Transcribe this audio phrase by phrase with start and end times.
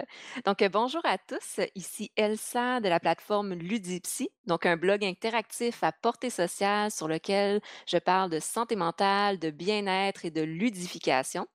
[0.00, 0.42] super.
[0.44, 1.60] Donc, euh, bonjour à tous.
[1.74, 7.60] Ici Elsa de la plateforme Ludipsy, donc un blog interactif à portée sociale sur lequel
[7.86, 11.46] je parle de santé mentale, de bien-être et de ludification.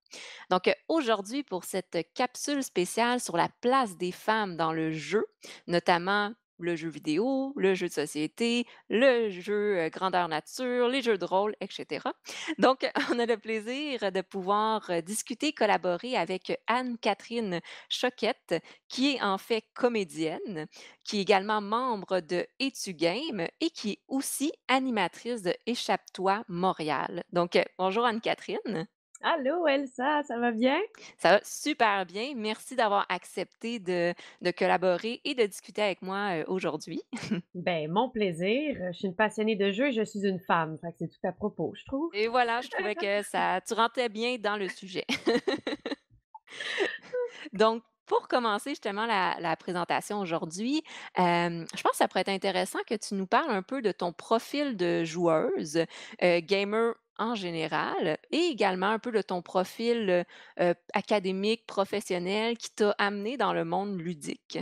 [0.49, 5.25] Donc, euh, aujourd'hui, pour cette capsule spéciale sur la place des femmes dans le jeu,
[5.67, 11.17] notamment le jeu vidéo, le jeu de société, le jeu euh, grandeur nature, les jeux
[11.17, 12.07] de rôle, etc.
[12.57, 18.55] Donc, on a le plaisir de pouvoir euh, discuter, collaborer avec Anne-Catherine Choquette,
[18.87, 20.67] qui est en fait comédienne,
[21.03, 27.23] qui est également membre de Etu Game et qui est aussi animatrice de Échappe-toi Montréal.
[27.31, 28.87] Donc, euh, bonjour Anne-Catherine.
[29.27, 30.79] Allô Elsa, ça va bien?
[31.17, 32.33] Ça va super bien.
[32.35, 37.01] Merci d'avoir accepté de, de collaborer et de discuter avec moi euh, aujourd'hui.
[37.55, 38.77] Ben, mon plaisir.
[38.91, 40.77] Je suis une passionnée de jeux et je suis une femme.
[40.99, 42.11] C'est tout à propos, je trouve.
[42.13, 45.07] Et voilà, je trouvais que ça, tu rentrais bien dans le sujet.
[47.53, 50.83] Donc, pour commencer justement la, la présentation aujourd'hui,
[51.17, 53.91] euh, je pense que ça pourrait être intéressant que tu nous parles un peu de
[53.91, 55.83] ton profil de joueuse,
[56.21, 60.23] euh, gamer en général, et également un peu de ton profil euh,
[60.59, 64.59] euh, académique, professionnel qui t'a amené dans le monde ludique?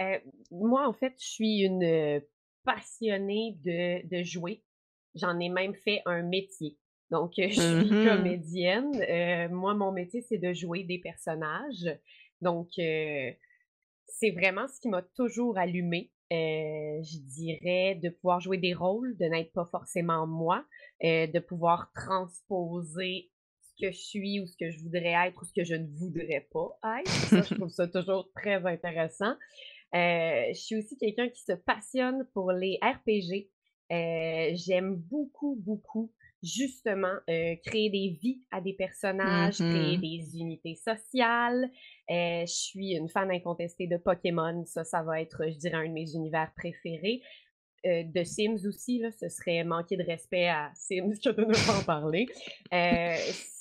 [0.00, 0.18] Euh,
[0.50, 2.22] moi, en fait, je suis une
[2.64, 4.64] passionnée de, de jouer.
[5.14, 6.78] J'en ai même fait un métier.
[7.10, 7.98] Donc, je suis Mhm.
[7.98, 9.00] comédienne.
[9.02, 11.86] Euh, moi, mon métier, c'est de jouer des personnages.
[12.40, 12.68] Donc,
[14.06, 16.12] c'est vraiment ce qui m'a toujours allumée.
[16.32, 20.64] Euh, je dirais de pouvoir jouer des rôles, de n'être pas forcément moi,
[21.04, 23.30] euh, de pouvoir transposer
[23.60, 25.86] ce que je suis ou ce que je voudrais être ou ce que je ne
[25.98, 27.10] voudrais pas être.
[27.10, 29.34] Ça, je trouve ça toujours très intéressant.
[29.94, 33.50] Euh, je suis aussi quelqu'un qui se passionne pour les RPG.
[33.90, 40.00] J'aime beaucoup, beaucoup, justement, euh, créer des vies à des personnages, créer Mhm.
[40.00, 41.70] des unités sociales.
[42.10, 44.64] Euh, je suis une fan incontestée de Pokémon.
[44.66, 47.22] Ça, ça va être, je dirais, un de mes univers préférés.
[47.84, 51.52] Euh, de Sims aussi, là, ce serait manquer de respect à Sims que de ne
[51.66, 52.26] pas en parler.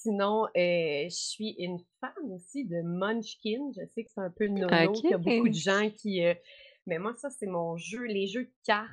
[0.02, 3.72] Sinon, je suis une fan aussi de Munchkin.
[3.76, 6.22] Je sais que c'est un peu nono, qu'il y a beaucoup de gens qui...
[6.88, 8.04] Mais moi, ça, c'est mon jeu.
[8.06, 8.90] Les jeux de cartes,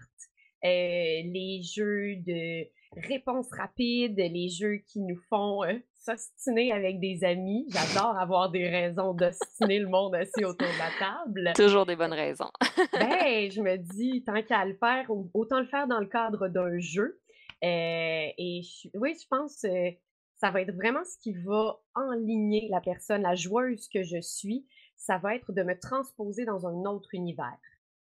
[0.62, 2.66] les jeux de
[2.96, 7.66] réponses rapides, les jeux qui nous font euh, s'ostiner avec des amis.
[7.68, 11.52] J'adore avoir des raisons d'ostiner le monde assis autour de la table.
[11.54, 12.50] Toujours des bonnes raisons.
[12.92, 16.48] Ben, je me dis, tant qu'à le faire, au- autant le faire dans le cadre
[16.48, 17.20] d'un jeu.
[17.64, 19.90] Euh, et je- oui, je pense euh,
[20.36, 24.66] ça va être vraiment ce qui va enligner la personne, la joueuse que je suis.
[24.96, 27.58] Ça va être de me transposer dans un autre univers.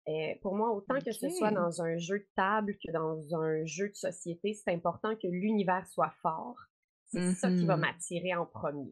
[0.09, 3.63] Euh, pour moi, autant que ce soit dans un jeu de table que dans un
[3.65, 6.57] jeu de société, c'est important que l'univers soit fort.
[7.05, 7.81] C'est ça qui va Mhm.
[7.81, 8.91] m'attirer en premier.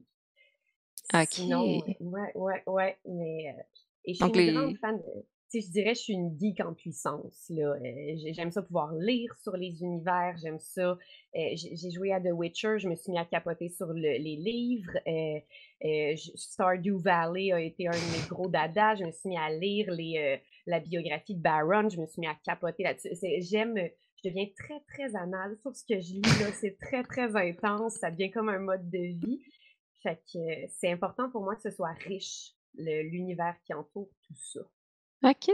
[1.29, 1.89] Sinon, OK.
[1.89, 3.61] euh, ouais, ouais, ouais, mais euh,
[4.05, 6.73] et je suis Donc, une grande fan de, je dirais, je suis une geek en
[6.73, 7.73] puissance, là.
[7.73, 7.81] Euh,
[8.17, 10.97] j'ai- j'aime ça pouvoir lire sur les univers, j'aime ça.
[11.35, 14.37] euh, j'ai joué à The Witcher, je me suis mis à capoter sur le- les
[14.37, 14.91] livres.
[16.35, 18.95] Stardew Valley a été un de mes gros dadas.
[18.95, 22.27] Je me suis mis à lire les, la biographie de Baron, je me suis mis
[22.27, 23.09] à capoter là-dessus.
[23.39, 23.87] J'aime, euh,
[24.23, 26.51] je deviens très, très anal sur ce que je lis, là.
[26.53, 29.41] C'est très, très intense, ça devient comme un mode de vie.
[30.03, 34.35] Fait que euh, c'est important pour moi que ce soit riche, l'univers qui entoure tout
[34.35, 34.61] ça.
[35.23, 35.51] OK.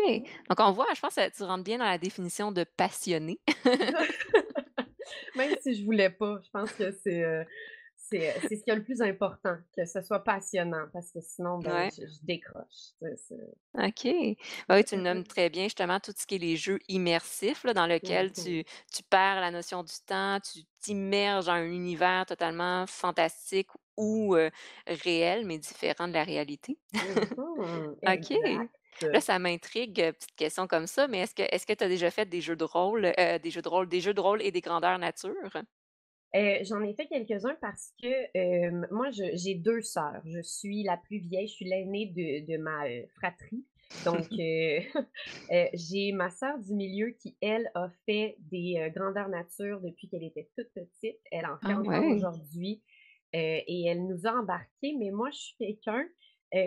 [0.49, 3.39] Donc, on voit, je pense que tu rentres bien dans la définition de passionné.
[5.35, 7.43] Même si je voulais pas, je pense que c'est euh,
[8.09, 11.19] c'est euh, c'est ce qui est le plus important, que ce soit passionnant, parce que
[11.21, 11.91] sinon, ben, Ouais.
[11.91, 12.93] je, je décroche.
[13.77, 14.07] OK.
[14.67, 17.63] Bah oui, tu le nommes très bien, justement, tout ce qui est les jeux immersifs,
[17.63, 18.31] là, dans lequel Mhm.
[18.31, 24.35] tu, tu perds la notion du temps, tu t'immerges dans un univers totalement fantastique ou
[24.35, 24.49] euh,
[24.87, 26.79] réel, mais différent de la réalité.
[26.99, 27.95] Mhm.
[28.07, 28.33] OK.
[28.33, 28.73] Exact.
[29.13, 31.87] Là, ça m'intrigue, euh, petite question comme ça, mais est-ce que est-ce que tu as
[31.89, 34.41] déjà fait des jeux de rôle, euh, des jeux de rôle, des jeux de rôle
[34.41, 35.33] et des grandeurs nature?
[36.37, 38.07] Euh, j'en ai fait quelques-uns parce que
[38.37, 40.21] euh, moi, j'ai deux sœurs.
[40.25, 43.65] Je suis la plus vieille, je suis l'aînée de, de ma euh, fratrie.
[44.05, 44.27] Donc,
[45.73, 50.49] j'ai ma sœur du milieu qui, elle, a fait des grandeurs nature depuis qu'elle était
[50.55, 51.17] toute petite.
[51.31, 52.13] Elle en fait Ah encore ouais.
[52.13, 52.83] aujourd'hui
[53.33, 54.95] et elle nous a embarqués.
[54.99, 56.07] Mais moi, je suis quelqu'un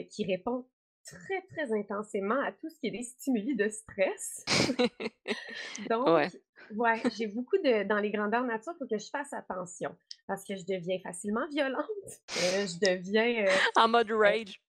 [0.09, 0.67] qui répond
[1.11, 4.45] très, très intensément à tout ce qui est des stimuli de stress.
[5.91, 6.29] Donc, Ouais.
[6.75, 9.95] ouais, j'ai beaucoup de dans les grandeurs nature, il faut que je fasse attention
[10.27, 11.85] parce que je deviens facilement violente.
[12.07, 14.61] Euh, je deviens, heu En mode heu, rage.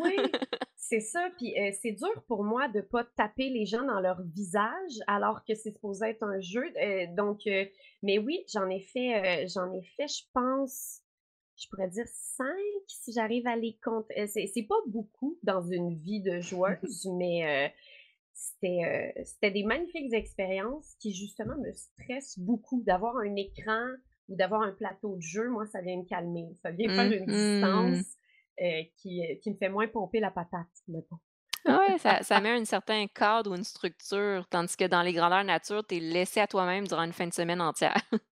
[0.00, 0.16] oui,
[0.76, 4.98] c'est ça, puis, c'est dur pour moi de pas taper les gens dans leur visage
[5.06, 6.64] alors que c'est supposé être un jeu,
[7.16, 7.40] donc
[8.02, 11.00] mais oui, j'en ai fait, j'en ai fait, je pense
[11.56, 12.46] je pourrais dire 5
[12.88, 14.20] si j'arrive à les compter.
[14.20, 17.72] Euh, c'est pas beaucoup dans une vie de joueuse, mais,
[18.32, 22.82] c'était, heu, c'était des magnifiques expériences qui justement me stressent beaucoup.
[22.84, 23.86] D'avoir un écran
[24.28, 26.48] ou d'avoir un plateau de jeu, moi, ça vient me calmer.
[26.62, 28.16] Ça vient faire une Mmh distance,
[28.96, 31.18] qui, qui me fait moins pomper la patate, mettons.
[31.66, 35.44] Ouais, ça ça met un certain cadre ou une structure, tandis que dans les grandeurs
[35.44, 37.96] nature, tu es laissé à toi-même durant une fin de semaine entière.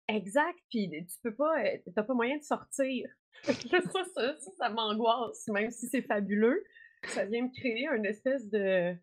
[0.08, 3.08] Exact, puis tu peux pas, heu, tu pas moyen de sortir.
[3.44, 3.80] ça
[4.14, 6.62] ça ça ça m'angoisse, même si c'est fabuleux.
[7.06, 8.98] Ça vient me créer une espèce de heu,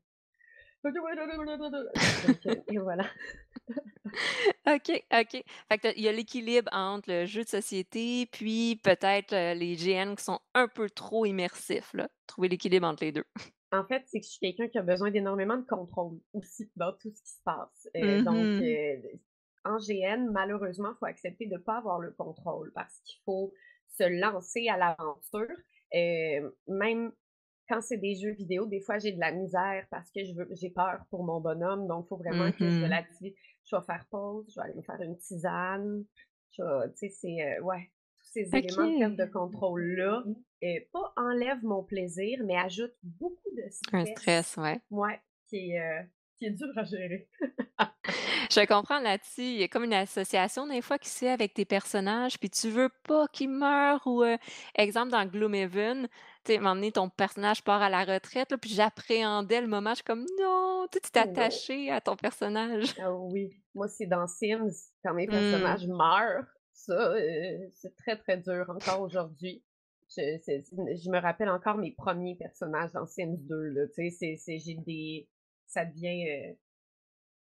[2.69, 3.05] et voilà.
[4.67, 5.43] OK, OK.
[5.71, 10.15] Fait il y a l'équilibre entre le jeu de société, puis peut-être, heu, les GN
[10.15, 12.09] qui sont un peu trop immersifs, là.
[12.27, 13.23] Trouver l'équilibre entre les 2.
[13.73, 16.91] En fait, c'est que je suis quelqu'un qui a besoin d'énormément de contrôle aussi dans
[16.93, 17.87] tout ce qui se passe.
[18.25, 18.61] Donc mh.
[19.65, 23.53] En GN, malheureusement, il faut accepter de ne pas avoir le contrôle parce qu'il faut
[23.87, 25.47] se lancer à l'aventure.
[25.93, 27.11] Heu, même
[27.69, 30.19] quand c'est des jeux vidéo, des fois, j'ai de la misère parce que
[30.51, 32.81] j'ai peur pour mon bonhomme, donc il faut vraiment que je mh.
[32.81, 33.33] relativise.
[33.63, 36.05] Je vais faire pause, je vais aller me faire une tisane,
[36.51, 36.61] tu
[36.95, 40.23] sais, c'est, heu, ouais, tous ces éléments de perte de contrôle-là,
[40.63, 44.81] heu, pas enlèvent mon plaisir, mais ajoutent beaucoup de Un stress, stress, ouais.
[44.91, 45.77] ouais, qui
[46.41, 47.29] qui est dur à gérer.
[48.51, 49.41] Je comprends là-dessus.
[49.41, 52.49] Il y a comme une association des fois qui se fait avec tes personnages, puis
[52.49, 54.37] tu veux pas qu'ils meurent ou, heu,
[54.75, 56.07] exemple dans Gloomhaven,
[56.43, 59.95] tu sais, donné, ton personnage part à la retraite, là, puis j'appréhendais le moment, je
[59.95, 62.95] suis comme: «Non!» tu t'es attaché à ton personnage.
[62.97, 64.69] Ah oui, moi, c'est dans Sims,
[65.03, 65.31] quand mes Mmh.
[65.31, 69.63] personnages meurent, ça, heu, c'est très, très dur encore aujourd'hui.
[70.17, 74.59] Je me rappelle encore mes premiers personnages dans Sims 2 là, tu sais, c'est c'est
[74.59, 75.29] j'ai des
[75.71, 76.57] ça devient, heu,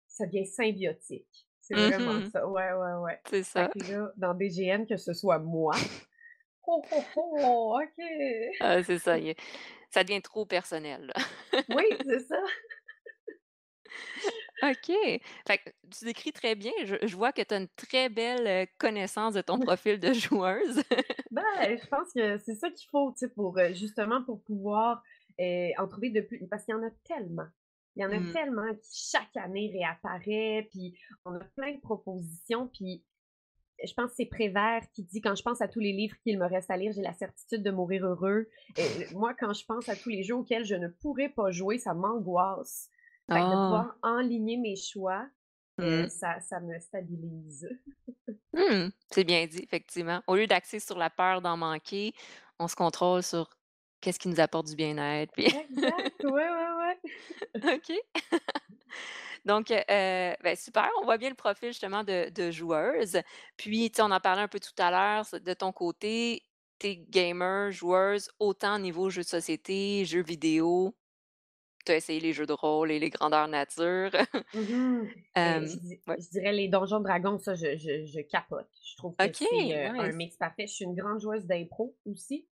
[0.07, 1.47] ça devient symbiotique.
[1.61, 2.47] C'est Mmh vraiment ça.
[2.47, 3.21] Ouais, ouais, ouais.
[3.29, 3.69] C'est ça.
[3.73, 5.73] que là, dans DGN, que ce soit moi,
[6.67, 8.03] ho, ho, ho, OK!
[8.59, 9.17] Ah, c'est ça,
[9.91, 11.11] ça devient trop personnel.
[11.69, 12.37] Oui, c'est ça.
[14.63, 14.91] OK.
[15.47, 16.71] Fait que tu décris très bien.
[16.85, 20.13] Je je vois que tu as une très belle, heu, connaissance de ton profil de
[20.13, 20.81] joueuse.
[21.31, 21.43] Ben,
[21.77, 25.01] je pense que c'est ça qu'il faut, tu sais, pour, heu, justement pour pouvoir,
[25.77, 27.47] en trouver de plus parce qu'il y en a tellement.
[27.95, 28.35] Il y en a Mmh.
[28.35, 33.03] tellement qui chaque année réapparaît, puis on a plein de propositions, puis
[33.83, 36.39] je pense que c'est Prévert qui dit: «Quand je pense à tous les livres qu'il
[36.39, 38.47] me reste à lire, j'ai la certitude de mourir heureux».
[38.77, 41.77] Et moi, quand je pense à tous les jeux auxquels je ne pourrais pas jouer,
[41.79, 42.89] ça m'angoisse.
[43.33, 43.61] Fait que de Ah!
[43.61, 45.29] pouvoir enligner mes choix,
[45.81, 46.11] heu, Mmh.
[46.11, 47.69] ça ça me stabilise.
[48.53, 50.21] Mmh, c'est bien dit, effectivement.
[50.27, 52.13] Au lieu d'axer sur la peur d'en manquer,
[52.59, 53.49] on se contrôle sur
[54.01, 56.95] qu'est-ce qui nous apporte du bien-être, puis Exact, ouais, ouais,
[57.55, 57.75] ouais.
[57.75, 57.93] OK.
[59.45, 63.21] Donc, ben, super, on voit bien le profil justement de de joueuse.
[63.57, 66.43] Puis, tu sais, on en parlait un peu tout à l'heure, de ton côté,
[66.79, 70.95] tu es gamer, joueuse, autant au niveau jeux de société, jeux vidéo,
[71.85, 74.11] tu as essayé les jeux de rôle et les grandeurs nature.
[74.53, 75.03] Mmh
[75.35, 76.17] et je ouais.
[76.31, 78.69] dirais les Donjons& Dragons, ça je je je capote.
[78.83, 80.67] Je trouve que c'est, un mix parfait.
[80.67, 82.47] Je suis une grande joueuse d'impro aussi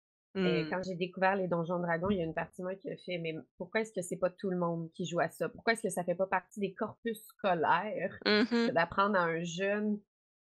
[0.44, 0.72] et Mmh.
[0.72, 2.98] quand j'ai découvert les Donjons& Dragons, il y a une partie de moi qui a
[2.98, 5.50] fait: «Mais pourquoi est-ce que c'est pas tout le monde qui joue à ça?
[5.50, 8.72] Pourquoi est-ce que ça fait pas partie des corpus scolaires Mmh mh.
[8.74, 10.00] d'apprendre à un jeune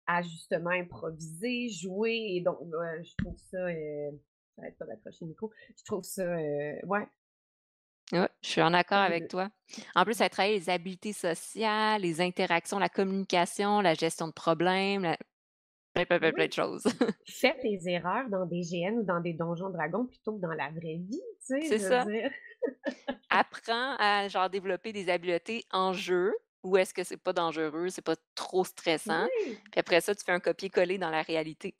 [0.07, 4.21] à justement improviser, jouer?» et donc ouais, je trouve ça, heu
[4.57, 5.51] j'arrête pas d'accrocher le micro.
[5.77, 7.07] Je trouve ça, heu, ouais,
[8.11, 9.29] Ouais, je suis en accord avec fabuleux.
[9.29, 9.49] toi.
[9.95, 15.03] En plus, ça travaille les habiletés sociales, les interactions, la communication, la gestion de problèmes,
[15.03, 15.17] la
[15.93, 16.55] plein, plein, plein, plein de Oui.
[16.55, 16.83] choses.
[17.27, 20.69] Fais tes erreurs dans des GN ou dans des Donjons& Dragons plutôt que dans la
[20.71, 22.05] vraie vie, tu sais, C'est ça.
[22.05, 22.31] dire.
[23.29, 26.33] Apprends à genre développer des habiletés en jeu,
[26.63, 29.27] où est-ce que c'est pas dangereux, c'est pas trop stressant.
[29.45, 31.75] Oui, Puis après ça, tu fais un copier-coller dans la réalité.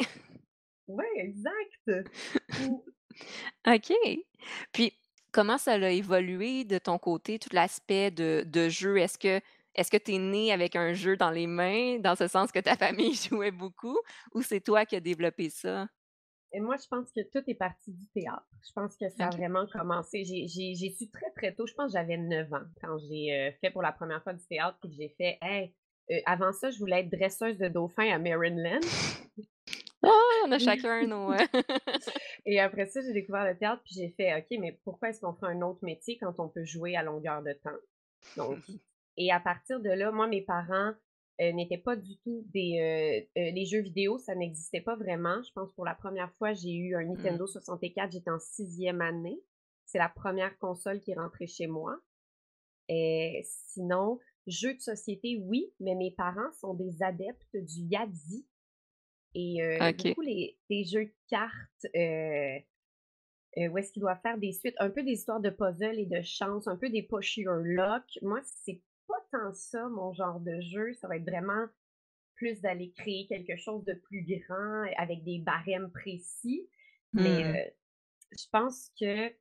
[0.88, 2.10] ouais, exact.
[3.68, 3.94] OK.
[4.72, 4.94] Puis
[5.32, 8.98] comment ça l'a évolué de ton côté, tout l'aspect de de jeu?
[8.98, 9.40] Est-ce que
[9.76, 12.60] est-ce que tu es né avec un jeu dans les mains, dans ce sens que
[12.60, 13.98] ta famille jouait beaucoup,
[14.34, 15.88] ou c'est toi qui as développé ça?
[16.54, 18.46] Et moi, je pense que tout est parti du théâtre.
[18.66, 21.98] Je pense que ça a vraiment commencé j'ai su très, très tôt, je pense que
[21.98, 24.96] j'avais 9 ans quand j'ai, heu, fait pour la première fois du théâtre puis que
[24.96, 25.74] j'ai fait: «Hey»
[26.12, 28.80] heu, avant ça, je voulais être dresseuse de dauphins à Maryland.
[30.04, 30.42] Ah!
[30.46, 31.48] On a chacun nos, heu
[32.46, 35.34] Et après ça, j'ai découvert le théâtre puis j'ai fait: «OK, mais pourquoi est-ce qu'on
[35.34, 37.78] fait un autre métier quand on peut jouer à longueur de temps?»
[38.36, 38.64] Donc
[39.18, 40.94] et à partir de là, moi, mes parents,
[41.42, 45.42] heu, n'étaient pas du tout des, heu heu, les jeux vidéo, ça n'existait pas vraiment.
[45.44, 47.38] Je pense pour la première fois, j'ai eu un Mmh.
[47.38, 49.40] Nintendo 64, j'étais en sixième année.
[49.86, 52.00] C'est la première console qui est rentrée chez moi
[52.90, 58.46] et sinon, jeux de société, oui, mais mes parents sont des adeptes du Yahtzee
[59.36, 60.04] et heu, OK.
[60.04, 61.88] beaucoup les les jeux de cartes,
[63.58, 66.22] où est-ce qu'ils doivent faire des suites, un peu des histoires de puzzles et de
[66.22, 68.04] chance, un peu des push your luck.
[68.22, 68.82] Moi, c'est
[69.44, 71.66] tant ça mon genre de jeu, ça va être vraiment
[72.36, 76.68] plus d'aller créer quelque chose de plus grand avec des barèmes précis.
[77.14, 77.46] Mais, Mmh.
[77.46, 77.72] heu,
[78.38, 79.32] je pense que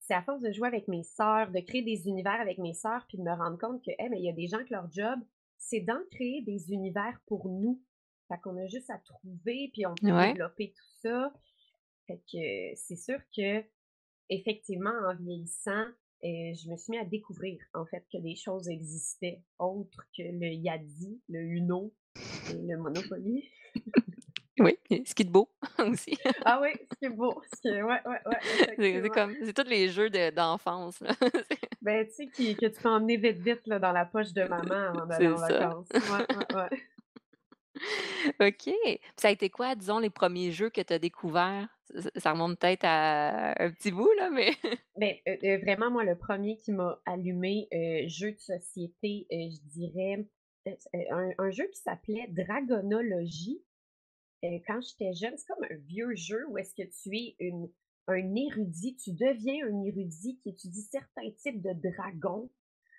[0.00, 3.06] c'est à force de jouer avec mes sœurs, de créer des univers avec mes sœurs,
[3.08, 4.90] puis de me rendre compte que, hey, mais il y a des gens que leur
[4.90, 5.20] job,
[5.58, 7.82] c'est d'en créer des univers pour nous.
[8.28, 10.34] Fait qu'on a juste à trouver, puis on peut Ouais.
[10.34, 11.32] développer tout ça.
[12.06, 13.64] Fait que c'est sûr que
[14.30, 15.86] effectivement, en vieillissant,
[16.24, 20.22] heu, je me suis mis à découvrir, en fait, que des choses existaient autres que
[20.22, 21.92] le Yadi, le Uno
[22.50, 23.48] et le Monopoly.
[24.58, 25.48] Oui, et ce qui est beau
[25.78, 26.18] aussi.
[26.44, 28.38] Ah oui, ce qui est beau, ce qui est ouais, ouais, ouais,
[28.76, 31.02] C'est c'est comme c'est tous les jeux de d'enfance.
[31.82, 34.90] Ben, tu sais, que tu peux emmener vite, vite, là, dans la poche de maman
[34.90, 35.88] avant d'aller C'est en vacances.
[35.94, 36.78] Ouais, ouais, ouais.
[38.40, 38.70] OK.
[39.16, 41.68] Ça a été quoi, disons, les premiers jeux que tu as découverts?
[42.16, 44.50] Ça remonte peut-être à un petit bout, là, mais
[44.96, 49.60] Ben, heu heu, vraiment, moi, le premier qui m'a allumé heu, jeu de société, je
[49.70, 50.26] dirais,
[51.08, 53.62] un jeu qui s'appelait Dragonologie.
[54.42, 57.36] Quand j'étais jeune, c'est comme un vieux jeu où est-ce que tu es
[58.08, 62.50] un érudit, tu deviens un érudit qui étudie certains types de dragons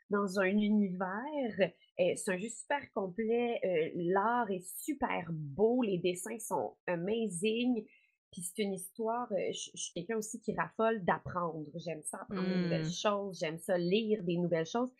[0.09, 1.71] dans un univers.
[2.01, 7.85] Heu, c'est un jeu super complet, heu, l'art est super beau, les dessins sont amazing,
[8.31, 11.67] puis c'est une histoire, heu, je je suis quelqu'un aussi qui raffole d'apprendre.
[11.75, 12.91] J'aime ça apprendre des nouvelles Mmh.
[12.91, 14.91] choses, j'aime ça lire des nouvelles choses.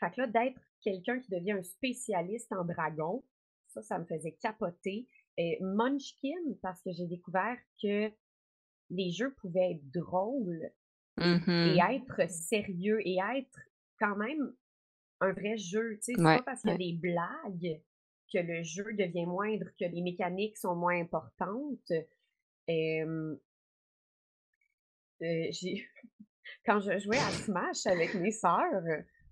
[0.00, 3.24] Fait que là, d'être quelqu'un qui devient un spécialiste en dragons,
[3.68, 5.08] ça, ça me faisait capoter.
[5.38, 8.10] Et Munchkin, parce que j'ai découvert que
[8.90, 10.70] les jeux pouvaient être drôles
[11.20, 11.80] et Mmh et mh.
[11.80, 13.60] être sérieux et être
[13.98, 14.54] quand même
[15.24, 15.96] un vrai jeu.
[15.96, 17.80] Tu sais, c'est Ouais, pas parce qu'il y a des blagues
[18.32, 21.92] que le jeu devient moindre, que les mécaniques sont moins importantes.
[25.20, 25.86] J'ai
[26.66, 28.82] quand je jouais à Smash avec mes sœurs,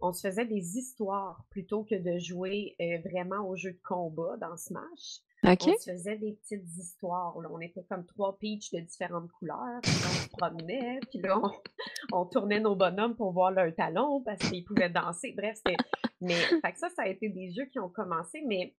[0.00, 4.36] on se faisait des histoires plutôt que de jouer, heu, vraiment aux jeux de combat
[4.38, 5.20] dans Smash.
[5.44, 7.48] On se faisait des petites histoires, là.
[7.52, 11.40] On était comme 3 Peach de différentes couleurs, puis là, on se promenait, puis là,
[11.42, 11.50] on
[12.12, 15.32] on tournait nos bonhommes pour voir leurs talons parce qu'ils pouvaient danser.
[15.36, 15.76] Bref, c'était
[16.20, 18.76] mais fait que ça, ça a été des jeux qui ont commencé, mais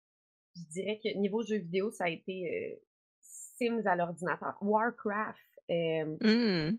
[0.55, 2.79] je dirais que niveau jeux vidéo, ça a été, heu,
[3.21, 4.57] Sims à l'ordinateur.
[4.61, 6.77] Warcraft, hem Mmh.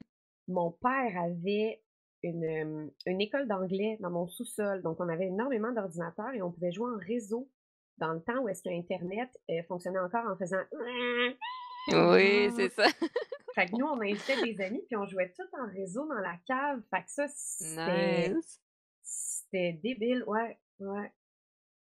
[0.49, 1.83] mon père avait
[2.23, 6.51] une, hem, une école d'anglais dans mon sous-sol, donc on avait énormément d'ordinateurs et on
[6.51, 7.49] pouvait jouer en réseau
[7.99, 10.63] dans le temps où est-ce que internet, heu, fonctionnait encore en faisant
[11.89, 12.87] Oui, c'est ça.
[13.55, 16.37] fait que nous, on invitait des amis puis on jouait tous en réseau dans la
[16.47, 16.83] cave.
[16.91, 18.61] Fait que ça, c'était Nice.
[19.53, 21.13] débile, ouais, ouais.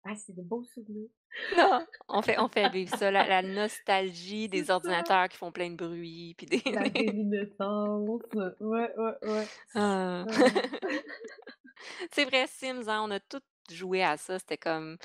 [0.04, 1.11] Ah, c'est de beaux souvenirs.
[1.56, 4.70] Non, on fait on fait vivre ça, la la nostalgie des ça!
[4.70, 9.49] ordinateurs qui font plein de bruit, puis des La des réminiscence, ouais, ouais, ouais.
[9.75, 10.25] Ah.
[10.26, 10.61] Ah.
[12.12, 14.38] C'est vrai, Sims, hein, on a tous joué à ça.
[14.38, 14.96] C'était comme,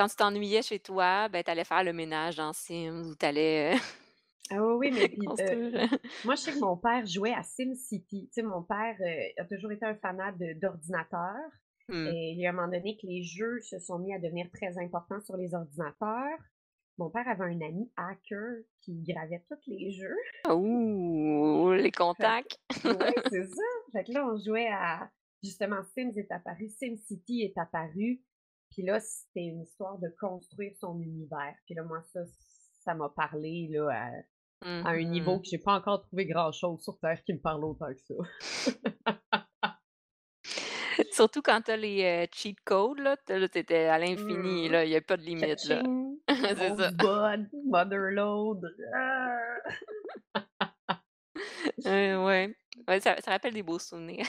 [0.00, 3.26] quand tu t'ennuyais chez toi, ben, tu allais faire le ménage dans Sims ou tu
[3.26, 3.78] allais, heu,
[4.50, 7.42] Ah oui, oui, mais puis, construire, heu Moi, je sais que mon père jouait à
[7.42, 8.28] SimCity.
[8.28, 8.96] Tu sais, mon père,
[9.38, 11.50] a toujours été un fanat d'ordinateurs
[11.92, 12.06] Mmh.
[12.06, 14.48] et il y a un moment donné que les jeux se sont mis à devenir
[14.52, 16.38] très importants sur les ordinateurs.
[16.98, 20.16] Mon père avait un ami hacker qui gravait tous les jeux.
[20.48, 22.58] Ouh, les contacts.
[22.84, 23.62] ouais, c'est ça.
[23.92, 25.10] Fait que là, on jouait à
[25.42, 28.22] justement Sims est apparu, SimCity est apparu,
[28.70, 31.54] puis là, c'était une histoire de construire son univers.
[31.66, 32.20] Puis là, moi, ça,
[32.84, 34.10] ça m'a parlé là à
[34.62, 37.64] à un niveau Mmh que j'ai pas encore trouvé grand-chose sur terre qui me parle
[37.64, 38.14] autant que ça.
[41.12, 44.68] Surtout quand tu as les, heu, cheat codes là, tu là, tu étais à l'infini
[44.68, 44.72] Mmh.
[44.72, 45.82] là, il y a pas de limite là.
[46.28, 46.68] C'est ça.
[46.68, 48.76] Rosebud, Motherlode.
[48.94, 49.38] Ah!
[51.84, 52.54] Ouais.
[52.88, 54.26] Ouais, ça ça rappelle des beaux souvenirs.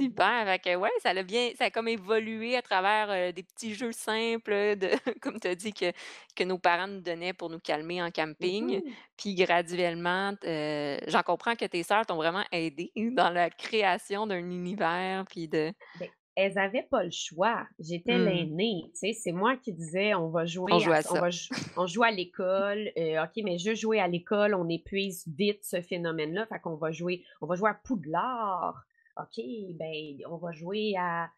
[0.00, 3.74] Super, fait que ouais, ça l'a bien ça a comme évolué à travers, des petits
[3.74, 4.90] jeux simples, de
[5.20, 5.92] comme tu as dit que
[6.36, 8.80] que nos parents nous donnaient pour nous calmer en Mmh camping.
[8.84, 8.96] mh.
[9.16, 15.24] Puis graduellement, j'en comprends que tes sœurs t'ont vraiment aidé dans la création d'un univers
[15.28, 17.66] puis de Beh, elles avaient pas le choix.
[17.78, 19.12] J'étais mmh, l'aînée, tu sais?
[19.12, 21.28] C'est moi qui disais: «On va on jouer joue à à ça, on va
[21.76, 26.46] on joue à l'école, OK, mais juste jouer à l'école, on épuise vite ce phénomène-là,
[26.46, 28.84] fait qu'on va jouer on va jouer à Poudlard.
[29.18, 29.44] OK,
[29.74, 31.30] ben, on va jouer à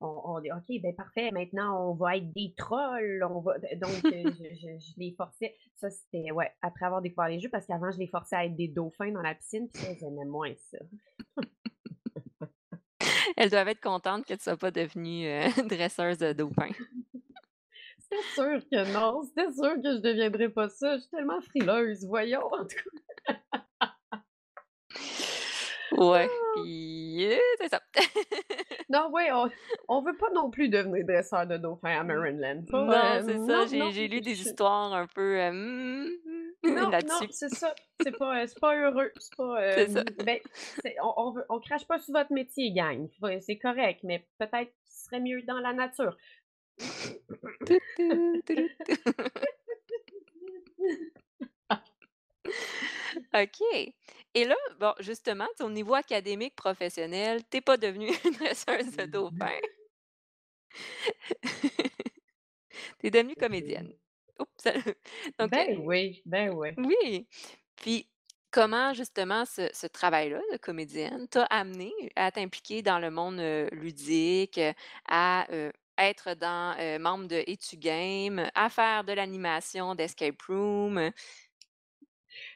[0.00, 4.54] on on OK, ben, parfait, maintenant on va être des trolls, on va» donc je
[4.54, 5.56] je je les forçais.
[5.76, 8.56] Ça, c'était ouais, après avoir découvert les jeux, parce qu'avant je les forçais à être
[8.56, 10.78] des dauphins dans la piscine, puis ça, elles aimaient moins ça.
[13.36, 16.72] Elles doivent être contentes que tu sois pas devenue, heu, dresseuse de dauphins.
[17.98, 20.96] C'était sûr que non, c'était sûr que je deviendrais pas ça.
[20.96, 22.76] Je suis tellement frileuse, voyons, en tout
[23.26, 23.34] cas.
[25.96, 26.52] Ouais, Ah!
[26.56, 27.80] puis, heu, c'est ça.
[28.88, 29.50] Non, ouais, on
[29.88, 32.04] on veut pas non plus devenir dresseur de dauphin à.
[32.04, 32.64] Maryland.
[32.70, 36.08] Pas, Non, heu, c'est ça, non, j'ai non, lu des histoires un peu, hem,
[36.62, 37.26] Non, non, là-dessus.
[37.30, 37.74] c'est ça.
[38.00, 39.10] C'est pas, pas heureux.
[39.18, 40.04] C'est pas, ça.
[40.24, 40.38] ben,
[41.02, 43.08] on on veut on crache pas sur votre métier, gang.
[43.40, 46.16] C'est correct, mais peut-être qu'il serait mieux dans la nature.
[53.34, 53.94] OK.
[54.36, 59.06] Et là, bon, justement, au niveau académique, professionnel, tu es pas devenue une dresseuse de
[59.06, 59.60] dauphins.
[63.00, 63.92] Tu es devenue comédienne.
[64.40, 64.64] Oups!
[65.38, 66.78] Donc, Ben heu oui, ben ouais.
[66.78, 67.28] oui.
[67.76, 68.10] Puis,
[68.50, 73.68] comment justement ce ce travail-là de comédienne t'a amenée à t'impliquer dans le monde, heu,
[73.72, 74.60] ludique,
[75.08, 81.10] à, heu, être dans, membre de Et tu games, à faire de l'animation d'escape room?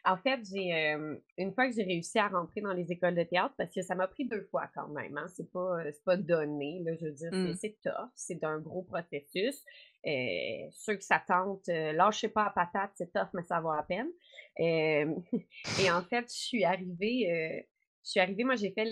[0.05, 0.97] En fait, j'ai,
[1.39, 3.95] une fois que j'ai réussi à rentrer dans les écoles de théâtre, parce que ça
[3.95, 7.31] m'a pris 2 fois quand même, hein, c'est pas, pas donné, là, je veux dire,
[7.33, 7.55] c'est Mmh.
[7.55, 9.65] c'est tough, c'est un gros processus.
[10.07, 13.75] Heu, ceux que ça tente, heu, lâchez pas la patate, c'est tough, mais ça vaut
[13.75, 14.11] la peine.
[14.57, 17.67] Et en fait, je suis arrivée,
[18.05, 18.85] je suis arrivée, moi j'ai fait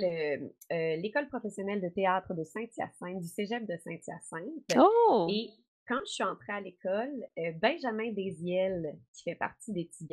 [0.96, 5.26] l'école professionnelle de théâtre de Saint-Hyacinthe, du cégep de Saint-Hyacinthe Oh!
[5.26, 5.50] et
[5.86, 10.06] quand je suis entrée à l'école, heu, Benjamin Desiel, qui fait partie des Petits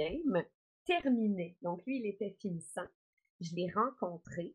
[0.86, 1.56] Terminait.
[1.62, 2.86] Donc lui, il était finissant.
[3.42, 4.54] Je l'ai rencontré.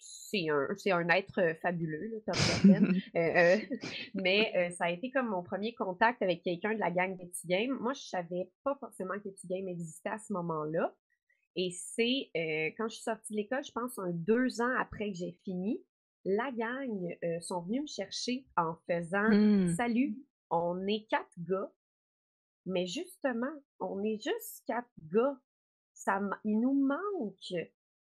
[0.00, 0.48] C'est
[0.90, 2.94] un être, fabuleux, là, peine.
[3.16, 3.76] Heu heu,
[4.14, 7.26] mais heu, ça a été comme mon 1er contact avec quelqu'un de la gang des
[7.26, 7.76] Petits Games.
[7.80, 10.94] Moi, je savais pas forcément que les Petits Games existait à ce moment-là
[11.56, 15.10] et c'est, heu, quand je suis sortie de l'école, je pense un 2 ans après
[15.10, 15.82] que j'ai fini,
[16.24, 19.74] la gang, sont venus me chercher en faisant: Mmh.
[19.74, 20.16] «Salut,
[20.50, 21.72] on est 4 gars,
[22.68, 25.38] mais justement, on est juste 4 gars.
[25.94, 27.66] Ça il nous manque, heu,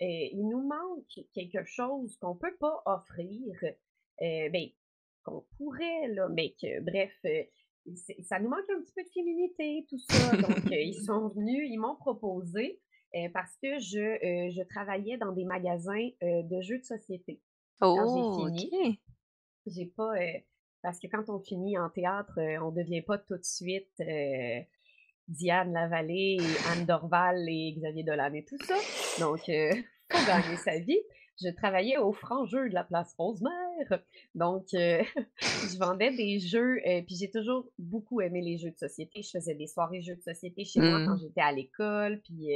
[0.02, 4.70] il nous manque quelque chose qu'on peut pas offrir, heu, ben,
[5.24, 7.14] qu'on pourrait là, mais que bref,
[7.96, 10.38] c'est ça nous manque un petit peu de féminité, tout ça».
[10.38, 12.82] Donc heu, ils sont venus, ils m'ont proposé,
[13.34, 17.42] parce que je, je travaillais dans des magasins, de jeux de société.
[17.94, 18.70] Quand j'ai Oh!
[18.74, 19.02] fini,
[19.66, 20.14] j'ai pas,
[20.84, 24.62] parce que quand on finit en théâtre, heu, on devient pas tout de suite, heu,
[25.30, 28.76] Diane Lavallée et Anne Dorval et Xavier Dolan et tout ça.
[29.20, 29.72] Donc heu,
[30.12, 31.00] faut gagner sa vie.
[31.42, 34.04] Je travaillais au Franc-Jeu de la place Rosemère.
[34.36, 39.24] Donc je vendais des jeux, puis j'ai toujours beaucoup aimé les jeux de société.
[39.24, 41.22] Je faisais des soirées jeux de société chez moi quand Mmh.
[41.22, 42.50] j'étais à l'école, puis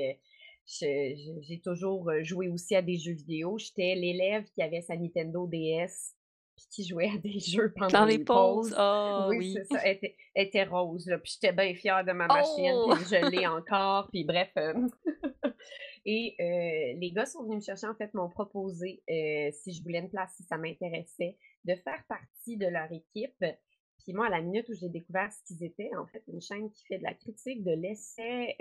[0.68, 3.58] j'ai toujours, joué aussi à des jeux vidéo.
[3.58, 6.16] J'étais l'élève qui avait sa Nintendo DS
[6.58, 8.74] puis qui jouait à des jeux pendant Dans les les pauses?
[8.74, 8.76] pauses?
[8.78, 9.54] Ah Oui, oui.
[9.54, 12.80] c'est ça, elle était elle était rose, là, puis j'étais bien fière de ma machine,
[12.80, 12.93] Oh!
[12.93, 14.89] puis je l'ai encore, puis bref, hem
[16.06, 19.84] et heu, les gars sont venus me chercher, en fait, m'ont proposé, heu, si je
[19.84, 23.43] voulais une place, si ça m'intéressait, de faire partie de leur équipe.
[24.04, 26.72] Puis moi, à la minute où j'ai découvert ce qu'ils étaient, en fait, une chaîne
[26.72, 28.56] qui fait de la critique de l'essai,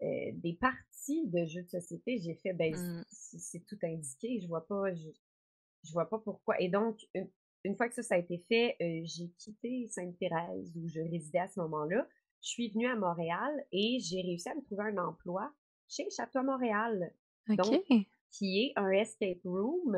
[0.00, 3.04] des parties de jeux de société, j'ai fait: «Ben, Mmh.
[3.10, 5.08] c'est c'est tout indiqué, je vois pas je
[5.84, 7.30] je vois pas pourquoi» et donc une
[7.64, 11.40] une fois que ça, ça a été fait, heu, j'ai quitté Sainte-Thérèse où je résidais
[11.40, 12.08] à ce moment-là.
[12.42, 15.52] Je suis venue à Montréal et j'ai réussi à me trouver un emploi
[15.86, 17.12] chez Château Montréal,
[17.50, 17.84] donc
[18.30, 19.94] qui est un escape room.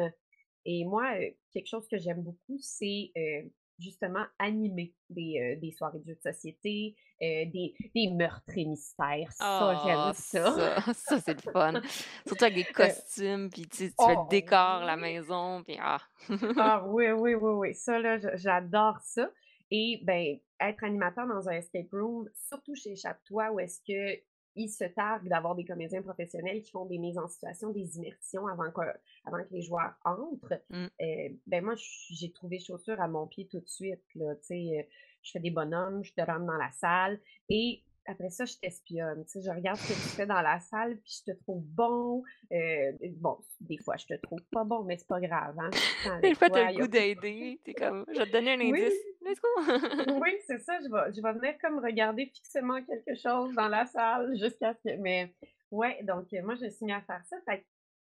[0.65, 5.73] Et moi, heu, quelque chose que j'aime beaucoup, c'est, heu, justement animer des, heu, des
[5.73, 9.33] soirées de jeux de société, heu, des des meurtres et mystères.
[9.33, 10.55] Ça, j'aime Ah ça.
[10.55, 11.81] ça, ça c'est le fun.
[12.27, 15.77] Surtout avec des Heu costumes, puis tu tu fais le oh décor, la maison, puis
[15.81, 16.01] ah!
[16.57, 19.31] Ah oui, oui, oui, oui, ça là, j'adore ça
[19.71, 23.81] et ben, être animateur dans un escape room, surtout chez Chaptois où est-ce
[24.53, 28.47] qu'ils se targuent d'avoir des comédiens professionnels qui font des mises en situation, des immersions
[28.47, 28.81] avant que
[29.25, 30.89] avant que les joueurs entrent, Mmh.
[31.01, 34.35] heu, ben moi, j'ai trouvé chaussure à mon pied tout de suite, là.
[34.37, 34.85] Tu sais, heu,
[35.23, 39.25] je fais des bonhommes, je te rentre dans la salle et après ça, je t'espionne.
[39.25, 41.63] Tu sais, je regarde ce que tu fais dans la salle, puis je te trouve
[41.63, 45.71] bon, heu, bon, des fois, je te trouve pas bon, mais c'est pas grave, hein,
[46.23, 48.99] Des fois, le goût d'aider, tu es comme: «Je vais te donner un oui, indice,
[49.23, 49.49] let's go!»
[50.21, 53.87] oui, c'est ça, je vais je vais venir comme regarder fixement quelque chose dans la
[53.87, 55.33] salle jusqu'à ce que mais
[55.71, 57.65] ouais, donc heu, moi, je me suis mis à faire ça, fait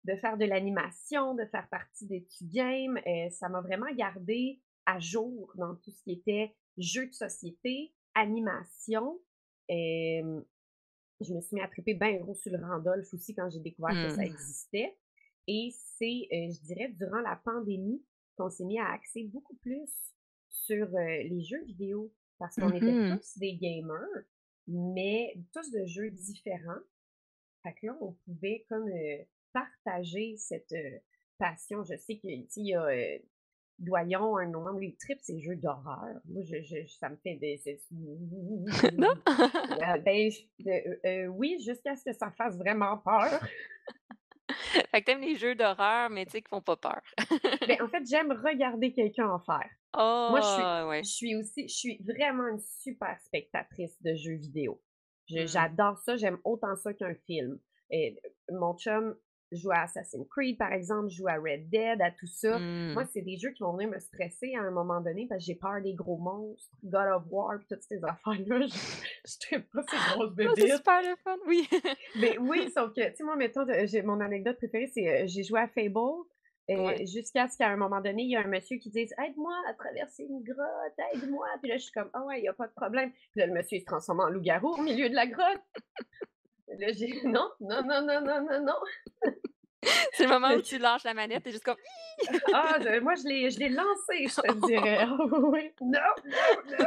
[0.05, 4.61] de faire de l'animation, de faire partie des petits games, heu, ça m'a vraiment gardée
[4.87, 9.19] à jour dans tout ce qui était jeux de société, animation.
[9.71, 13.91] Je me suis mis à triper ben gros sur le Randolph aussi quand j'ai découvert
[13.91, 14.27] que ça Mmh.
[14.27, 14.97] existait
[15.47, 18.03] et c'est, je dirais durant la pandémie
[18.37, 19.91] qu'on s'est mis à axer beaucoup plus
[20.49, 23.19] sur, les jeux vidéo parce qu'on Mmh était mh.
[23.19, 24.25] tous des gamers,
[24.69, 26.81] mais tous de jeux différents.
[27.65, 28.89] Fait que là, on pouvait comme,
[29.53, 30.75] partager cette,
[31.39, 31.85] passion.
[31.85, 32.87] Je sais que, tu sais, il y a,
[33.79, 36.21] Doyon, un moment où il tripe ses jeux d'horreur.
[36.27, 37.81] Moi, je je ça me fait des c'est
[38.99, 39.15] Non?
[39.81, 43.41] ah ben, j heu heu, oui, jusqu'à ce que ça fasse vraiment peur.
[44.91, 47.01] Fait que tu aimes les jeux d'horreur, mais tu sais, qui font pas peur.
[47.67, 49.69] Ben, en fait, j'aime regarder quelqu'un en faire.
[50.27, 50.93] Moi, je suis Oh!
[51.03, 54.83] je suis aussi je suis vraiment une super spectatrice de jeux vidéo.
[55.31, 55.47] Mmh.
[55.47, 57.59] j'adore ça, j'aime autant ça qu'un film.
[57.91, 58.19] Et
[58.51, 59.17] mon chum
[59.53, 62.59] joue à Assassin's Creed, par exemple, joue à Red Dead, à tout ça.
[62.95, 63.09] Moi, Mmh.
[63.13, 65.55] c'est des jeux qui vont venir me stresser à un moment donné parce que j'ai
[65.55, 68.67] peur des gros monstres, God of War, toutes ces affaires-là.
[68.67, 71.37] Je je trippe pas ces grosses Oh, c'est super le fun!
[71.47, 71.69] Oui.
[72.17, 73.67] Mais oui, sauf que, tu sais, moi, mettons,
[74.05, 75.99] mon anecdote préférée, c'est, heu, j'ai joué à Fable,
[76.71, 77.07] Ouais.
[77.07, 79.75] jusqu'à ce qu'à un moment donné, il y a un monsieur qui dise: «Aide-moi à
[79.75, 82.67] traverser une grotte, aide-moi!» Puis là, je suis comme: «Ah ouais, il y a pas
[82.67, 83.11] de problème».
[83.13, 85.63] Puis là, le monsieur, il se transforme en loup-garou au milieu de la grotte.
[86.77, 88.75] Là, j'ai: «Non, non, non, non, non, non, non!»
[90.13, 91.77] C'est le moment où tu lâches la manette, tu es juste comme:
[92.53, 94.99] ah, je moi, je l'ai je l'ai lancé, je te dirais.
[95.01, 96.87] Ah oui, non, non, non!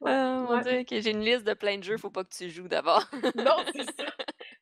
[0.00, 0.62] Ouais, Oh mon ouais.
[0.84, 3.08] Dieu, j'ai une liste de plein de jeux, faut pas que tu joues d'abord.
[3.34, 4.06] Non, c'est ça.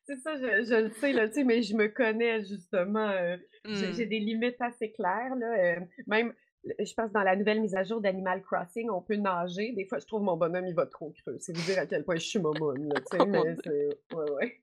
[0.05, 3.39] C'est ça, je je le sais, là, tu sais, mais je me connais justement, heu,
[3.71, 4.09] j'ai j'ai Mmh.
[4.09, 8.01] des limites assez claires, là, heu, même, je pense dans la nouvelle mise à jour
[8.01, 9.73] d'Animal Crossing, on peut nager.
[9.73, 11.37] Des fois, je trouve mon bonhomme, il va trop creux.
[11.39, 13.55] C'est vous dire à quel point je suis momoune, là, tu sais, Oh mon mais
[13.63, 14.61] c'est ouais, ouais.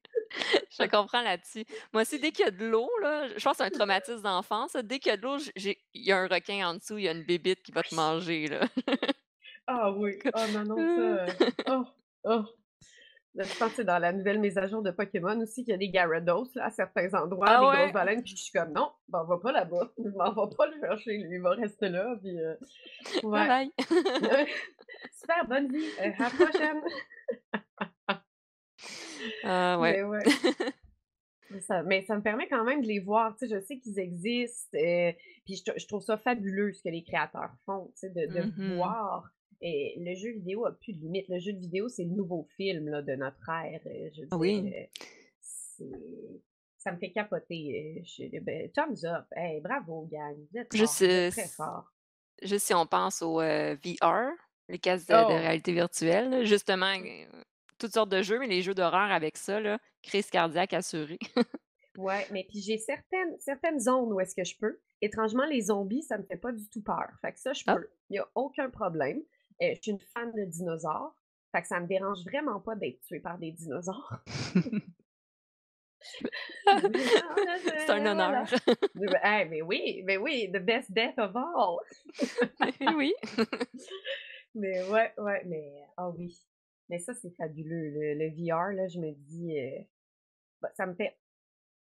[0.71, 1.65] Je comprends là-dessus.
[1.93, 4.23] Moi aussi, dès qu'il y a de l'eau, là, je pense que c'est un traumatisme
[4.23, 6.99] d'enfance, dès qu'il y a de l'eau, j'ai il y a un requin en dessous,
[6.99, 8.61] il y a une bébite qui va te manger, là.
[9.67, 10.19] Ah oui.
[10.35, 11.27] Oh non, non, ça, heu,
[11.69, 11.85] oh,
[12.25, 12.45] oh.
[13.37, 15.75] Je pense que c'est dans la nouvelle mise à jour de Pokémon aussi qu'il y
[15.75, 17.93] a des Gyarados, là, à certains endroits, Ah des grosses ouais?
[17.93, 19.93] baleines, puis je suis comme: «Non, ben, on va pas là-bas.
[19.99, 22.57] M'en vais pas le chercher lui, il va rester là», puis heu,
[23.33, 23.47] Bye ouais.
[23.47, 23.71] bye.
[25.21, 26.81] Super, bonne vie, heu, à la prochaine.
[29.43, 29.97] Ah ouais.
[29.97, 30.25] Mais ouais.
[31.61, 33.99] Ça mais ça me permet quand même de les voir, tu sais, je sais qu'ils
[33.99, 35.13] existent, heu,
[35.45, 38.53] puis je trouve ça fabuleux ce que les créateurs font, tu sais, de de Mmh
[38.57, 38.71] mh.
[38.77, 39.31] voir
[39.65, 41.29] et le jeu vidéo a plus de limite.
[41.29, 44.29] Le jeu de vidéo, c'est le nouveau film, là, de notre ère, heu, je veux
[44.29, 44.75] dire, Oui.
[45.41, 46.43] c'est
[46.79, 49.27] ça me fait capoter, heu, je ben, thumbs up.
[49.37, 51.93] Hey, bravo gang, vous êtes Juste, forts, vous êtes heu, très s forts.
[52.43, 54.33] juste si on pense au, VR,
[54.69, 55.35] les casques de de Oh!
[55.35, 56.95] réalité virtuelle, là, justement,
[57.79, 61.19] toutes sortes de jeux, mais les jeux d'horreur avec ça, là, crise cardiaque assurée.
[61.97, 64.81] Ouais, mais puis j'ai certaines certaines zones où est-ce que je peux.
[65.01, 67.09] Étrangement, les zombies, ça me fait pas du tout peur.
[67.21, 67.79] Fait que ça, je Ah.
[67.79, 67.89] peux.
[68.11, 69.23] Il y a aucun problème.
[69.63, 71.15] Heu, je suis une fan de dinosaures.
[71.53, 74.13] Fait que ça me dérange vraiment pas d'être tuée par des dinosaures.
[76.67, 78.33] Là, C'est un honneur.
[78.33, 78.49] voilà.
[78.95, 81.81] Mais hey, mais oui, mais oui, the best death of all.
[82.81, 83.15] Oui.
[84.55, 86.37] Mais ouais, ouais, mais ah oui.
[86.89, 87.91] Mais ça, c'est fabuleux.
[87.91, 89.85] Le le VR, là, je me dis, heu,
[90.63, 91.17] bah, ça me fait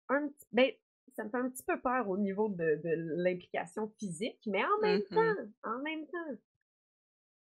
[0.08, 0.72] un petit ben,
[1.16, 2.90] ça me fait un petit peu peur au niveau de de
[3.22, 5.14] l'implication physique, mais en Mmh même mh.
[5.14, 6.37] temps en même temps,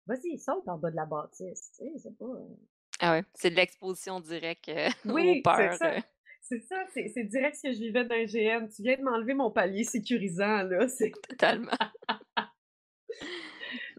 [0.08, 2.58] vas-y, saute en bas de la bâtisse, tu sais, c'est pas, heu
[3.00, 4.70] Ah ouais, c'est de l'exposition directe,
[5.08, 6.02] aux oui, c'est peurs, ça, heu,
[6.42, 8.68] c'est ça, c'est c'est direct ce que je vivais dans GN.
[8.70, 11.72] Tu viens de m'enlever mon palier sécurisant, là, c'est totalement.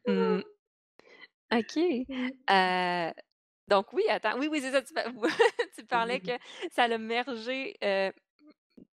[0.06, 0.42] Mmh.
[1.52, 2.06] OK.
[2.08, 2.32] Mmh.
[2.50, 3.12] Heu,
[3.68, 5.04] donc oui, attends, oui, oui, c'est ça, tu pa
[5.76, 6.32] tu parlais que
[6.72, 7.76] ça l'a mergé,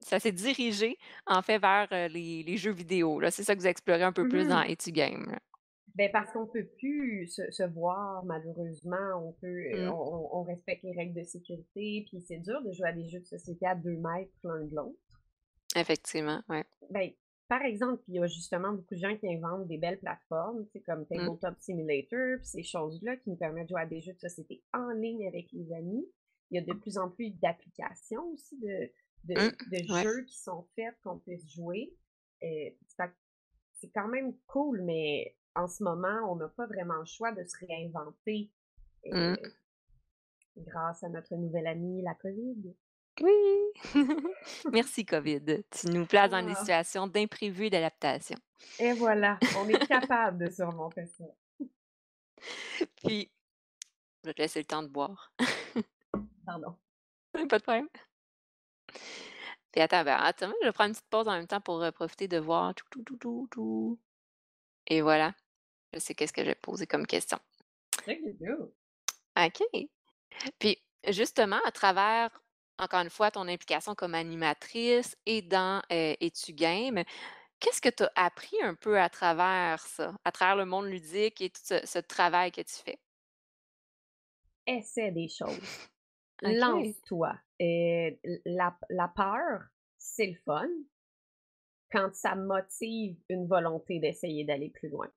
[0.00, 3.30] ça s'est dirigé, en fait, vers, les les jeux vidéo, là.
[3.30, 4.62] C'est ça que vous explorez un peu Mmh plus dans mh.
[4.62, 5.38] Etugame, là?
[5.98, 9.92] Ben, parce qu'on peut plus se se voir malheureusement, on peut, heu, Mmh.
[9.92, 13.26] on respecte les règles de sécurité, puis c'est dur de jouer à des jeux de
[13.26, 14.96] société à 2 mètres l'un de l'autre.
[15.76, 16.64] Effectivement, ouais.
[16.90, 17.10] Ben,
[17.48, 21.00] par exemple, il y a justement beaucoup de gens qui inventent des belles plateformes, comme
[21.00, 21.06] Mmh.
[21.08, 24.62] Tabletop Simulator, puis ces choses-là qui nous permettent de jouer à des jeux de société
[24.72, 26.06] en ligne avec les amis.
[26.50, 28.90] Il y a de plus en plus d'applications aussi de
[29.24, 29.34] Mmh.
[29.34, 30.02] de de Ouais.
[30.04, 31.92] jeux qui sont faits qu'on puisse jouer.
[32.40, 33.04] Que
[33.80, 37.44] c'est quand même cool, mais en ce moment, on n'a pas vraiment le choix de
[37.44, 38.50] se réinventer,
[39.06, 39.14] Mmh.
[39.14, 39.36] heu,
[40.56, 42.74] grâce à notre nouvelle amie, la COVID.
[43.20, 43.72] Oui!
[44.72, 45.64] Merci COVID.
[45.70, 46.56] Tu nous places dans des Ah!
[46.56, 48.36] situations d'imprévu et d'adaptation.
[48.80, 51.24] Et voilà, on est capable de surmonter ça.
[52.96, 53.30] Puis,
[54.22, 55.32] je vais te laisser le temps de boire.
[56.44, 56.76] Pardon.
[57.32, 57.88] Pas de problème.
[59.72, 61.92] Puis attends, ben, attends, je vais prendre une petite pause en même temps pour, heu,
[61.92, 63.98] profiter de voir tout, tout, tout, tout, tout
[64.88, 65.34] et voilà,
[65.92, 67.38] je sais qu'est-ce que je vais poser comme question.
[69.36, 69.88] OK.
[70.58, 72.30] Puis justement, à travers,
[72.78, 77.04] encore une fois, ton implication comme animatrice et dans, heu, Etugame,
[77.60, 81.40] Qu'est-ce que tu as appris un peu à travers ça, à travers le monde ludique
[81.40, 83.00] et tout ce ce travail que tu fais?
[84.66, 85.88] Essaie des choses.
[86.42, 87.34] Lance-toi.
[87.60, 88.10] Euh,
[88.44, 89.62] la la peur,
[89.96, 90.68] c'est le fun
[91.90, 95.10] quand ça motive une volonté d'essayer d'aller plus loin.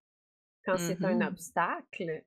[0.66, 2.24] Quand c'est un Mmh obstacle,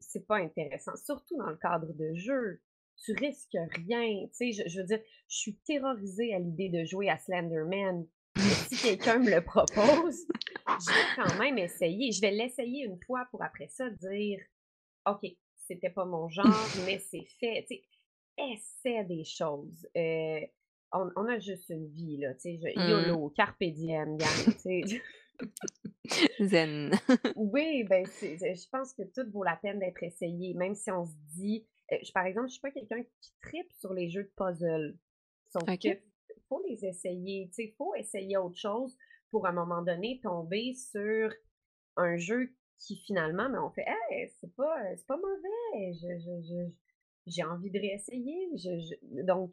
[0.00, 2.62] c'est pas intéressant, surtout dans le cadre de jeu.
[3.04, 3.56] Tu risques
[3.86, 7.18] rien, tu sais, je je veux dire, je suis terrorisée à l'idée de jouer à
[7.18, 8.06] Slenderman,
[8.36, 10.26] mais si quelqu'un me le propose,
[10.66, 12.12] je vais quand même essayer.
[12.12, 14.38] Je vais l'essayer une fois pour après ça dire:
[15.06, 16.46] «OK, c'était pas mon genre,
[16.86, 17.64] mais c'est fait».
[17.68, 17.84] Tu sais,
[18.38, 19.86] essaie des choses.
[19.96, 20.40] Heu,
[20.94, 22.88] on on a juste une vie là, tu sais, Mmh.
[22.88, 25.02] YOLO, carpe diem tu sais?
[26.40, 26.92] Zen.
[27.36, 31.14] Oui, ben, je pense que tout vaut la peine d'être essayé, même si on se
[31.34, 34.32] dit heu, je par exemple, je suis pas quelqu'un qui tripe sur les jeux de
[34.36, 34.96] puzzle.
[35.50, 35.88] Sauf que
[36.48, 38.96] faut les essayer, tu sais, faut essayer autre chose
[39.30, 41.32] pour à un moment donné tomber sur
[41.96, 46.42] un jeu qui finalement, mais on fait: «Hey, c'est pas, c'est pas mauvais, je je
[46.48, 46.70] je
[47.26, 48.50] j'ai envie de réessayer».
[49.24, 49.52] Donc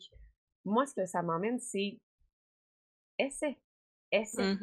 [0.65, 1.99] moi, ce que ça m'emmène, c'est
[3.17, 3.57] essaie,
[4.11, 4.53] essaie.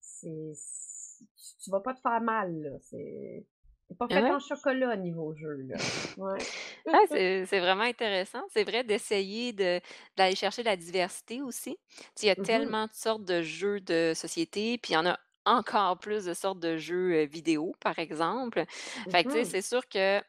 [0.00, 1.24] C'est c
[1.62, 3.44] tu vas pas te faire mal, là, c'est
[3.98, 4.30] pas fait Ouais.
[4.30, 5.80] en chocolat niveau jeu, là.
[6.16, 6.46] Ouais.
[6.92, 8.42] Ah, c'est vraiment intéressant.
[8.52, 9.80] C'est vrai d'essayer de
[10.16, 11.78] d'aller chercher la diversité aussi.
[12.22, 15.06] Il y a Mmh tellement de sortes de jeux de société, puis il y en
[15.06, 18.64] a encore plus de sortes de jeux, vidéo, par exemple.
[19.08, 20.20] Fait que, tu sais, Mmh c'est sûr que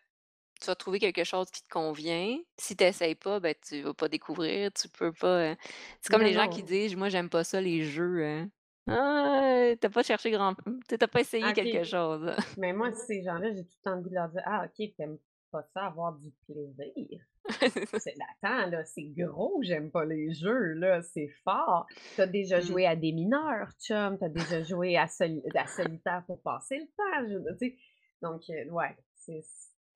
[0.60, 2.38] tu vas trouver quelque chose qui te convient.
[2.60, 5.56] Si tu essayes pas, ben, tu vas pas découvrir, tu peux pas, heu
[6.02, 8.50] c'est comme Non, les gens qui disent: «Moi, j'aime pas ça les jeux», hein.
[8.90, 10.56] Ah, tu pas cherché grand
[10.88, 12.32] tu pas essayé quelque chose.
[12.58, 14.94] Mais moi, ces gens-là, j'ai tout le temps goût de leur dire: «Ah OK, tu
[15.00, 15.20] aimes
[15.52, 17.22] pas ça avoir du plaisir?
[17.98, 21.88] C'est attends là, c'est gros, j'aime pas les jeux là, c'est fort.
[22.18, 22.62] Tu as déjà Mmh.
[22.62, 26.80] joué à des mineurs, chum, tu as déjà joué à soli à solitaire pour passer
[26.80, 27.76] le temps, je?
[28.22, 29.42] Donc heu, ouais, c'est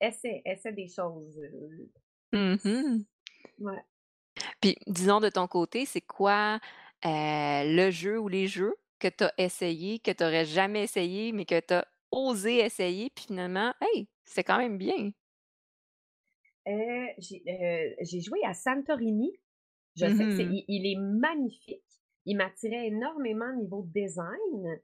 [0.02, 1.90] essaie essaie des choses, heu,
[2.34, 3.06] Mmh mh.
[3.60, 3.86] ouais.
[4.62, 6.60] Puis, disons de ton côté, c'est quoi,
[7.06, 7.10] heu,
[7.76, 11.46] le jeu ou les jeux que tu as essayé, que tu aurais jamais essayé, mais
[11.46, 15.12] que tu as osé essayer, puis finalement, hey, c'est quand même bien?
[16.68, 19.32] Heu, j'ai, joué à Santorini.
[19.96, 21.84] Je sais que c'est Mmh il il est magnifique.
[22.26, 24.80] Il m'attirait énormément niveau design,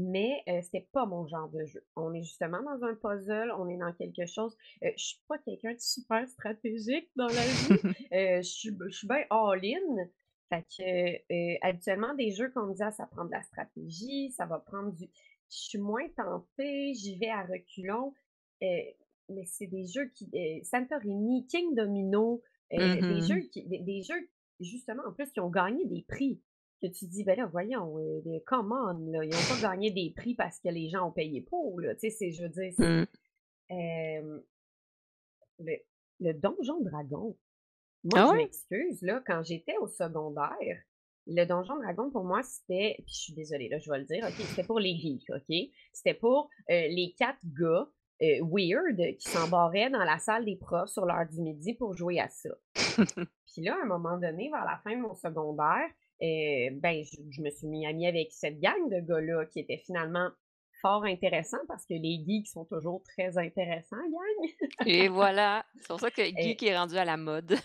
[0.00, 1.84] mais heu, c'était pas mon genre de jeu.
[1.96, 5.38] On est justement dans un puzzle, on est dans quelque chose heu, je suis pas
[5.38, 7.80] quelqu'un de super stratégique dans la vie.
[8.12, 10.08] Je suis b je suis bien all-in.
[10.48, 14.46] Fait que, habituellement, des jeux qu'on me dit: «Ah, ça prend de la stratégie, ça
[14.46, 15.08] va prendre du»
[15.52, 18.14] je suis moins tentée, j'y vais à reculons.
[18.62, 20.28] Mais c'est des jeux qui,
[20.64, 24.28] Santorini, King Domino, des Mmh jeux qui des des jeux
[24.60, 26.42] Justement, en plus, qui ont gagné des prix,
[26.80, 27.96] que tu te dis: «Ben là, voyons,
[28.46, 31.40] come on, là, ils ont pas gagné des prix parce que les gens ont payé
[31.42, 31.94] pour, là».
[31.94, 33.04] Tu sais, c'est je veux dire, Mmh.
[33.70, 34.42] hem,
[35.58, 35.76] le
[36.22, 37.34] le Donjon Dragon,
[38.04, 40.82] moi, Ah je m'excuse, là, quand j'étais au secondaire,
[41.26, 44.24] le Donjon Dragon, pour moi, c'était puis je suis désolée, là, je vais le dire,
[44.26, 44.34] OK?
[44.34, 45.56] C'était pour les geeks, OK?
[45.92, 47.88] C'était pour, heu, les 4 gars,
[48.42, 52.28] weird qui s'embarraient dans la salle des profs sur l'heure du midi pour jouer à
[52.28, 52.50] ça.
[53.46, 55.88] Puis là, à un moment donné, vers la fin de mon secondaire,
[56.20, 60.30] ben, je je me suis mis amie avec cette gang de gars-là qui était finalement
[60.80, 64.86] fort intéressant parce que les geeks sont toujours très intéressants, gang.
[64.86, 67.56] Et voilà, c'est pour ça que Et geek est rendu à la mode.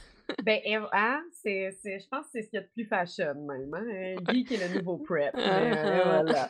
[0.43, 0.59] ben,
[0.91, 4.15] hein, c'est je pense que c'est ce qu'il y a de plus fashion même, hein,
[4.33, 6.49] geek est le nouveau prep, et Mmh voilà.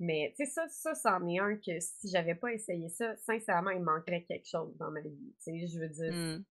[0.00, 3.70] Mais tu sais, ça ça, c'en est un que si j'avais pas essayé ça, sincèrement,
[3.70, 5.34] il me manquerait quelque chose dans ma vie.
[5.44, 6.44] Tu sais, je veux dire Mmh.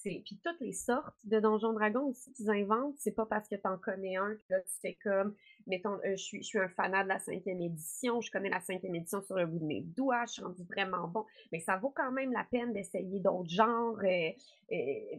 [0.00, 3.56] C'est puis toutes les sortes de Donjons Dragons aussi qu'ils inventent, c'est pas parce que
[3.56, 5.34] tu en connais un que là, tu fais comme
[5.66, 9.20] mettons, heu, je suis un fanat de la cinquième édition, je connais la cinquième édition
[9.22, 12.12] sur le bout de mes doigts, je suis rendue vraiment bon, mais ça vaut quand
[12.12, 14.32] même la peine d'essayer d'autres genres, heu,
[14.72, 15.18] heu,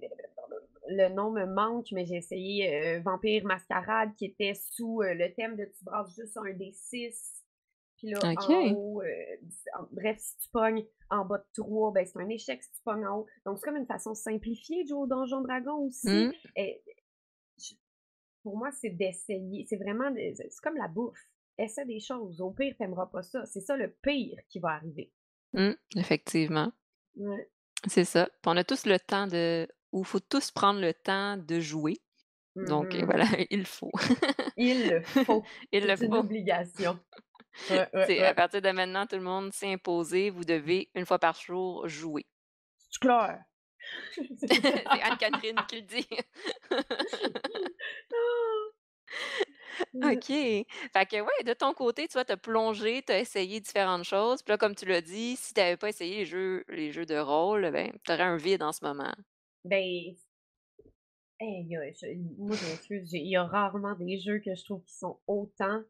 [0.88, 5.66] le nom me manque, mais j'ai essayé, Vampire Mascarade qui était sous, le thème de
[5.66, 7.44] tu brasses juste un des 6
[8.00, 9.02] puis là, en haut,
[9.78, 12.82] en bref, si tu pognes en bas de 3, ben, c'est un échec si tu
[12.84, 13.26] pognes en haut.
[13.46, 16.08] Donc, c'est comme une façon simplifiée de jouer au Donjon Dragon aussi.
[16.08, 16.32] Mmh.
[16.56, 16.82] Et
[18.44, 19.66] pour moi, c'est d'essayer.
[19.70, 21.20] C'est vraiment c'est comme la bouffe.
[21.58, 22.40] Essaie des choses.
[22.40, 23.46] Au pire, tu aimeras pas ça.
[23.46, 25.12] C'est ça le pire qui va arriver.
[25.54, 25.72] Mmh.
[25.98, 26.72] Effectivement,
[27.88, 28.28] c'est ça.
[28.28, 31.98] Puis on a tous le temps de ou faut tous prendre le temps de jouer.
[32.56, 33.92] Donc Mmh voilà, il faut.
[34.58, 35.44] Il le faut.
[35.72, 36.20] Il le C'est une faut.
[36.20, 37.00] obligation.
[37.70, 41.06] Ouais, ouais, C'est à partir de maintenant, tout le monde s'est imposé, vous devez une
[41.06, 42.26] fois par jour jouer.
[42.78, 43.44] C'est clair.
[44.38, 46.08] C'est Anne-Catherine qui le dit.
[49.96, 50.28] OK.
[50.28, 54.04] Fait que ouais, de ton côté, tu vois, tu as plongé, tu as essayé différentes
[54.04, 54.44] choses.
[54.44, 57.06] Puis là, comme tu l'as dit, si tu avais pas essayé les jeux les jeux
[57.06, 59.14] de rôle, ben, tu aurais un vide en ce moment.
[59.64, 60.16] Ben, hey,
[61.40, 64.64] il y a je moi, je m'excuse, il y a rarement des jeux que je
[64.64, 65.82] trouve qui sont autant,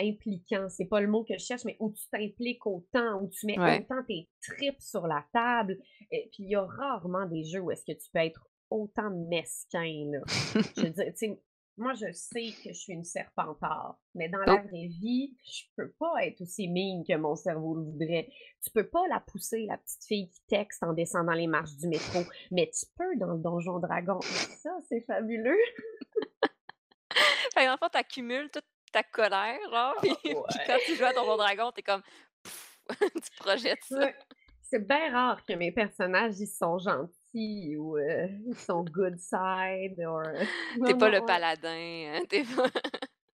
[0.00, 0.68] impliquants.
[0.68, 3.58] C'est pas le mot que je cherche, mais où tu t'impliques autant, où tu mets
[3.58, 3.80] Ouais.
[3.80, 5.78] autant tes tripes sur la table.
[6.10, 9.10] Et puis il y a rarement des jeux où est-ce que tu peux être autant
[9.10, 10.20] mesquin, là.
[10.76, 11.36] Je veux dire, tu
[11.78, 15.90] moi, je sais que je suis une serpentard, mais dans la vraie vie, je peux
[15.98, 18.30] pas être aussi mine que mon cerveau le voudrait.
[18.64, 21.86] Tu peux pas la pousser, la petite fille qui texte en descendant les marches du
[21.88, 22.20] métro,
[22.50, 24.18] mais tu peux dans le Donjon Dragon.
[24.20, 25.58] Et ça, c'est fabuleux.
[26.42, 28.64] fait que dans le fond, tu accumules toute
[28.96, 30.34] ta colère, genre, puis puis
[30.66, 32.02] quand tu joues à Donjon Dragon, tu es comme
[32.90, 33.98] tu projettes ça.
[33.98, 34.14] Ouais.
[34.62, 40.00] C'est bien rare que mes personnages, ils sont gentils ou euh, ils sont good side.
[40.04, 40.22] Or...
[40.74, 42.68] Tu es Non, pas le paladin, hein, tu pas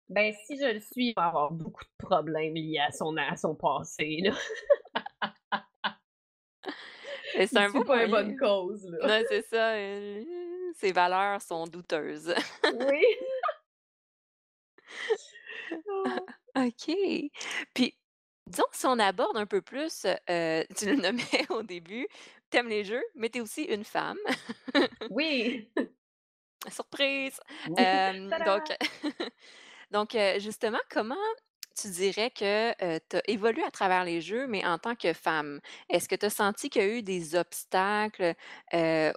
[0.08, 3.34] Ben, si je le suis, il va avoir beaucoup de problèmes liés à son, à
[3.36, 4.18] son passé.
[4.22, 4.32] Là.
[7.34, 8.86] c'est un beau pas une bonne cause.
[8.90, 9.20] Là.
[9.20, 10.24] Non, c'est ça, heu,
[10.74, 12.34] ses valeurs sont douteuses.
[12.62, 13.02] Oui.
[16.04, 16.26] Ah.
[16.56, 16.90] OK.
[17.74, 17.98] Puis,
[18.46, 22.06] disons si on aborde un peu plus, tu le nommais au début,
[22.50, 24.18] tu aimes les jeux, mais tu es aussi une femme.
[25.08, 25.70] Oui.
[26.70, 27.40] Surprise!
[27.64, 27.86] Oui.
[28.44, 28.64] Donc
[29.92, 31.16] donc justement, comment
[31.80, 35.12] tu dirais que, heu, tu as évolué à travers les jeux, mais en tant que
[35.14, 35.60] femme?
[35.90, 38.34] Est-ce que tu as senti qu'il y a eu des obstacles,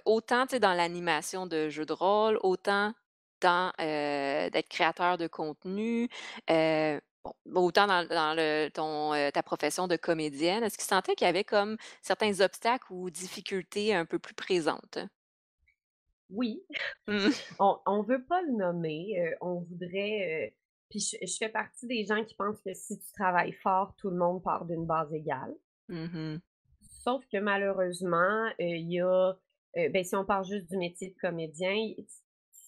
[0.06, 2.94] autant, dans l'animation de jeux de rôle, autant
[3.40, 6.08] dans, d'être créateur de contenu,
[6.48, 10.62] bon, autant dans dans le ton, ta profession de comédienne?
[10.64, 14.34] Est-ce que tu sentais qu'il y avait comme certains obstacles ou difficultés un peu plus
[14.34, 14.98] présentes?
[16.30, 16.62] Oui.
[17.08, 17.28] Mmh.
[17.60, 20.54] On on veut pas le nommer, on voudrait,
[20.90, 24.10] puis je je fais partie des gens qui pensent que si tu travailles fort, tout
[24.10, 25.54] le monde part d'une base égale.
[25.88, 26.40] Mmh
[26.82, 29.32] Sauf que malheureusement, heu, il y a,
[29.76, 31.74] heu, beh, si on parle juste du métier de comédien,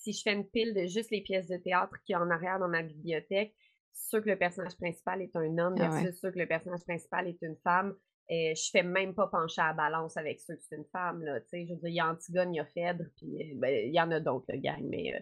[0.02, 2.30] si je fais une pile de juste les pièces de théâtre qu'il y a en
[2.30, 3.54] arrière dans ma bibliothèque,
[3.92, 6.08] ceux que le personnage principal est un homme Ah ouais.
[6.08, 7.96] versus ceux que le personnage principal est une femme,
[8.28, 11.22] et je fais même pas pencher à la balance avec ceux que c'est une femme,
[11.22, 11.40] là?
[11.52, 13.94] Je veux dire, il y a Antigone, il y a Phèdre, puis, heu, ben, il
[13.94, 15.20] y en a d'autres, là, gang, mais, heu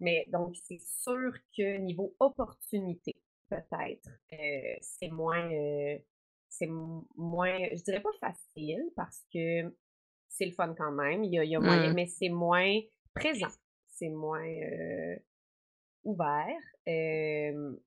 [0.00, 3.16] mais donc c'est sûr que niveau opportunité,
[3.48, 6.00] peut-être, heu, c'est moins, heu,
[6.48, 9.74] c'est moins je dirais pas facile parce que
[10.28, 11.94] c'est le fun quand même, il y a il y a moyen Mmh.
[11.94, 12.80] mais c'est moins
[13.14, 13.52] présent,
[13.96, 14.44] c'est moins,
[16.04, 16.60] ouvert.
[16.86, 17.78] Il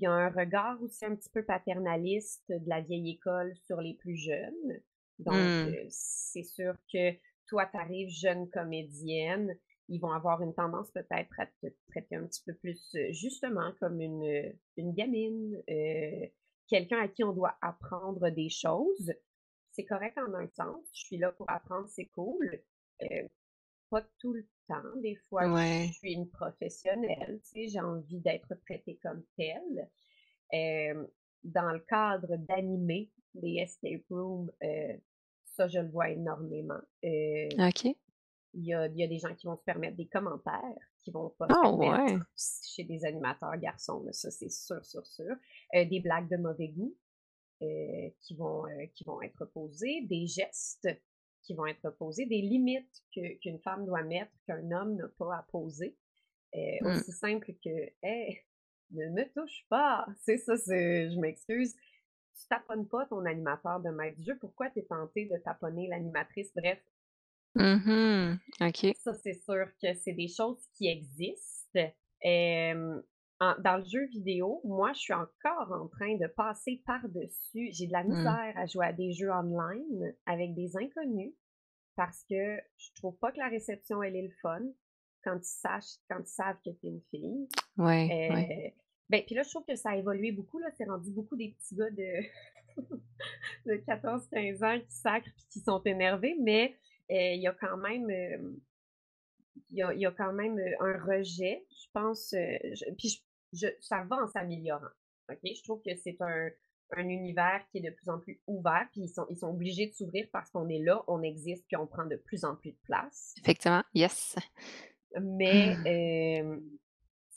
[0.00, 3.94] y a un regard aussi un petit peu paternaliste de la vieille école sur les
[3.94, 4.80] plus jeunes.
[5.18, 5.88] Donc, Mmh.
[5.90, 7.12] c'est sûr que
[7.46, 9.56] toi, tu arrives jeune comédienne,
[9.88, 14.00] ils vont avoir une tendance peut-être à te traiter un petit peu plus, justement comme
[14.00, 15.60] une, une gamine,
[16.68, 19.12] quelqu'un à qui on doit apprendre des choses.
[19.72, 22.62] C'est correct en un sens, je suis là pour apprendre, c'est cool.
[23.90, 28.54] Pas tout le temps, des fois, je suis une professionnelle, tu sais, j'ai envie d'être
[28.66, 29.90] traitée comme telle.
[31.44, 35.00] Dans le cadre d'animer des escape rooms, heu,
[35.44, 36.80] ça, je le vois énormément.
[37.58, 37.96] OK.
[38.54, 40.62] il y a y a des gens qui vont se permettre des commentaires
[41.00, 42.18] qui vont pas se Ah ouais!
[42.18, 45.36] permettre chez des animateurs garçons, là, ça, c'est sûr, sûr, sûr.
[45.72, 46.96] Des blagues de mauvais goût,
[47.62, 50.88] heu, qui vont, heu, qui vont être posées, des gestes
[51.48, 55.36] qui vont être posés, des limites que qu'une femme doit mettre qu'un homme n'a pas
[55.38, 55.98] à poser.
[56.56, 57.02] Heu, Mmh.
[57.02, 57.70] aussi simple que:
[58.02, 58.40] «Hey,
[58.92, 61.74] ne me touche pas!» C'est ça, c'est je m'excuse,
[62.40, 65.88] tu taponnes pas ton animateur de maître du jeu, pourquoi tu es tenté de taponner
[65.88, 66.52] l'animatrice?
[66.56, 66.80] Bref,
[67.54, 68.94] Mmh OK.
[69.04, 71.80] ça, c'est sûr que c'est des choses qui existent.
[72.22, 73.02] Hem,
[73.40, 77.86] en dans le jeu vidéo, moi, je suis encore en train de passer par-dessus j'ai
[77.86, 78.10] de la Mmh.
[78.10, 81.34] misère à jouer à des jeux online avec des inconnus
[81.96, 84.62] parce que je trouve pas que la réception, elle est le fun
[85.24, 87.48] quand ils sachent quand ils savent que tu es une fille.
[87.78, 88.52] Ouais, ouais.
[88.68, 88.72] Heu,
[89.10, 91.50] ben, puis là, je trouve que ça a évolué beaucoup, là, c'est rendu beaucoup des
[91.58, 92.22] petits gars de
[93.66, 96.72] de 14-15 ans qui sacrent puis qui sont énervés, mais
[97.10, 98.60] heu, il y a quand même, hem,
[99.70, 103.20] il y a il y a quand même, un rejet, je pense, je puis je
[103.52, 104.86] je ça va en s'améliorant,
[105.30, 105.38] OK?
[105.44, 106.48] Je trouve que c'est un
[106.96, 109.88] un univers qui est de plus en plus ouvert, puis ils sont ils sont obligés
[109.88, 112.72] de s'ouvrir parce qu'on est là, on existe, puis on prend de plus en plus
[112.72, 113.34] de place.
[113.42, 114.36] Effectivement, yes.
[115.20, 115.76] Mais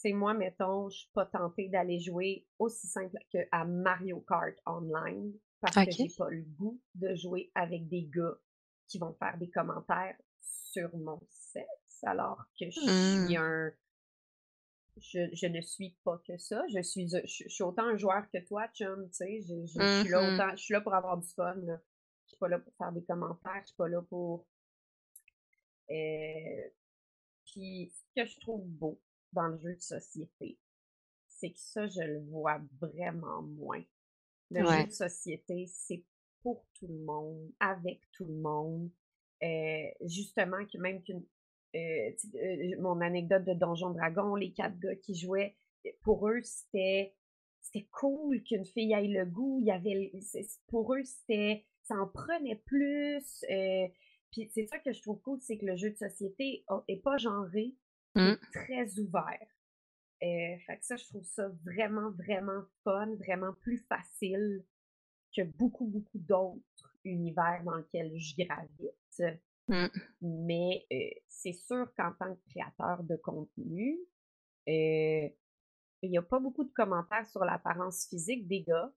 [0.01, 5.32] sais, moi, mettons, je suis pas tentée d'aller jouer aussi simple qu'à Mario Kart Online
[5.62, 5.91] parce que OK.
[5.91, 8.38] j'ai pas le goût de jouer avec des gars
[8.88, 13.38] qui vont faire des commentaires sur mon sexe alors que je suis Mmh.
[13.38, 13.72] un
[14.97, 16.63] je je ne suis pas que ça.
[16.73, 19.41] Je suis, je je suis autant un joueur que toi, chum, tu sais?
[19.47, 20.23] Je je suis là mh.
[20.23, 21.79] autant je suis là pour avoir du fun, là.
[22.25, 24.45] Je suis pas là pour faire des commentaires, je suis pas là pour
[25.89, 26.71] heu,
[27.45, 29.01] puis ce que je trouve beau
[29.33, 30.59] dans le jeu de société,
[31.27, 33.83] c'est que ça, je le vois vraiment moins.
[34.51, 36.03] Le jeu de société, c'est
[36.43, 38.91] pour tout le monde, avec tout le monde.
[39.43, 41.25] Heu, justement que même qu'une
[41.74, 45.55] sais, heu, mon anecdote de Donjons Dragons, les 4 gars qui jouaient,
[46.01, 47.15] pour eux, c'était
[47.61, 49.59] c'était cool qu'une fille aille le goût.
[49.61, 50.11] Il y avait
[50.67, 53.88] pour eux, c'était ça en prenait plus, heu,
[54.32, 57.01] puis c'est ça que je trouve cool, c'est que le jeu de société a est
[57.01, 57.76] pas genré,
[58.15, 59.47] est très ouvert.
[60.19, 64.63] Fait que ça, je trouve ça vraiment, vraiment fun, vraiment plus facile
[65.36, 69.41] que beaucoup, beaucoup d'autres univers dans lesquels je gravite.
[69.72, 69.88] Mmh.
[70.22, 70.86] Mais,
[71.28, 73.99] c'est sûr qu'en tant que créateur de contenu,
[74.67, 75.32] il
[76.03, 78.91] y a pas beaucoup de commentaires sur l'apparence physique des gars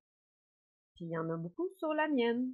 [0.95, 2.53] puis il y en a beaucoup sur la mienne.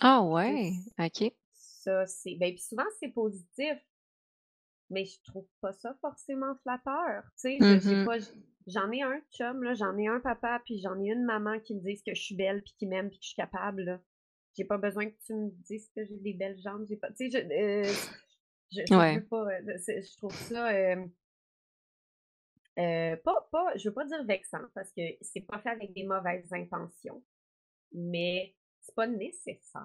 [0.00, 0.72] Ah ouais?
[0.98, 1.32] OK.
[1.54, 3.78] ça, c'est ben, puis souvent, c'est positif
[4.92, 7.24] mais je trouve pas ça forcément flatteur.
[7.40, 8.04] Tu sais, mh.
[8.04, 8.18] pas
[8.66, 11.74] j'en ai un chum, là, j'en ai un papa, puis j'en ai une maman qui
[11.74, 14.00] me disent que je suis belle, puis qui m'aiment, puis que je suis capable, là.
[14.56, 17.30] J'ai pas besoin que tu me dises que j'ai des belles jambes, j'ai pas tu
[17.30, 18.02] sais, je heu,
[18.72, 19.20] je je Ouais.
[19.20, 19.46] veux pas,
[19.78, 21.12] c'est je trouve ça, hem
[22.78, 26.04] heu, pas pas je veux pas dire vexant parce que c'est pas fait avec des
[26.04, 27.22] mauvaises intentions,
[27.92, 29.82] mais c'est pas nécessaire.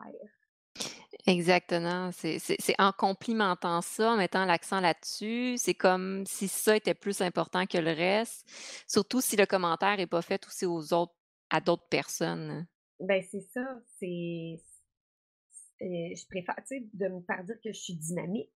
[1.25, 7.21] Exactement, c'est en complimentant ça, en mettant l'accent là-dessus, c'est comme si ça était plus
[7.21, 8.45] important que le reste,
[8.87, 11.13] surtout si le commentaire est pas fait aussi aux autres
[11.49, 12.67] à d'autres personnes.
[12.99, 14.59] Ben, c'est ça, c'est
[15.79, 18.51] et je préfère, tu sais, de me faire dire que je suis dynamique,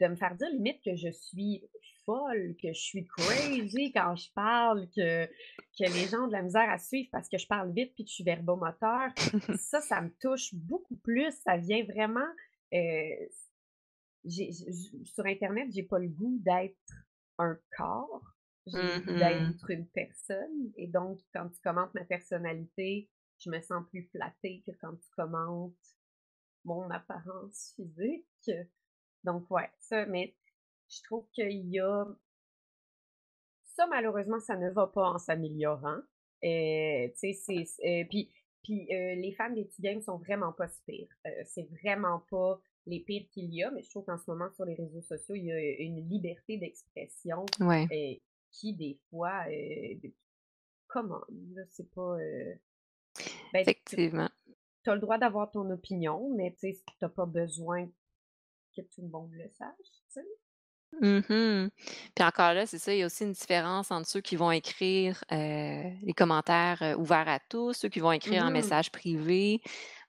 [0.00, 1.64] de me faire dire limite que je suis
[2.04, 6.42] folle, que je suis crazy quand je parle, que que les gens ont de la
[6.42, 9.10] misère à suivre parce que je parle vite puis que je suis verbomoteur.
[9.58, 12.28] Ça, ça me touche beaucoup plus, ça vient vraiment,
[12.72, 16.76] j'ai j sur internet, j'ai pas le goût d'être
[17.38, 18.22] un corps,
[18.66, 19.18] j'ai le Mmh goût mh.
[19.18, 23.08] d'être une personne et donc quand tu commentes ma personnalité,
[23.38, 25.74] je me sens plus flattée que quand tu commentes
[26.64, 28.50] mon apparence physique.
[29.24, 30.36] Donc ouais, ça, mais
[30.90, 32.06] je trouve qu'il y a
[33.78, 36.00] ça malheureusement, ça ne va pas en s'améliorant.
[36.42, 38.32] Sais, c'est c heu, puis
[38.64, 41.08] puis, heu, les d'Etu Game sont vraiment pas si pires.
[41.46, 44.64] C'est vraiment pas les pires qu'il y a, mais je trouve qu'en ce moment sur
[44.64, 47.88] les réseaux sociaux, il y a une liberté d'expression, Ouais.
[48.50, 49.44] qui des fois,
[50.88, 51.24] on,
[51.54, 52.16] là, c'est pas,
[53.52, 54.30] ben, Effectivement.
[54.82, 57.86] tu as le droit d'avoir ton opinion, mais tu sais, c tu as pas besoin
[58.76, 60.26] que tout le monde le sache, tu sais?
[61.00, 61.68] Mmh mh.
[62.14, 64.50] Puis encore là, c'est ça, il y a aussi une différence entre ceux qui vont
[64.50, 65.36] écrire, heu,
[66.02, 68.50] les commentaires, heu, ouverts à tous, ceux qui vont Mmh écrire en mh.
[68.50, 69.60] message privé.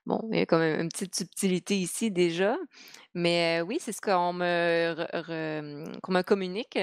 [0.06, 2.56] Bon, il y a quand même une petite subtilité ici déjà,
[3.14, 4.94] mais heu, oui, c'est ce qu'on me
[5.62, 6.78] mmh, me communique,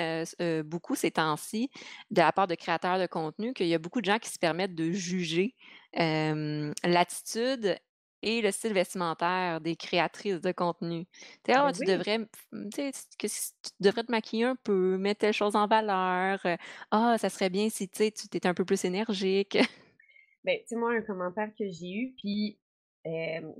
[0.66, 1.70] beaucoup ces temps-ci,
[2.12, 4.40] de la part de créateurs de contenu, qu'il y a beaucoup de gens qui se
[4.40, 5.56] permettent de juger,
[5.94, 7.78] l'attitude
[8.24, 11.06] et le style vestimentaire des créatrices de contenu.
[11.06, 11.86] Tu sais: «Ah, Ben tu oui!
[11.86, 12.20] devrais
[12.74, 16.40] tu sais, tu devrais te maquiller un peu, mettre telle chose en valeur,
[16.92, 19.58] ah, ça serait bien si, tu sais, étais un peu plus énergique».
[20.44, 22.60] Ben, tu sais, moi, un commentaire que j'ai eu, puis,
[23.04, 23.54] hem,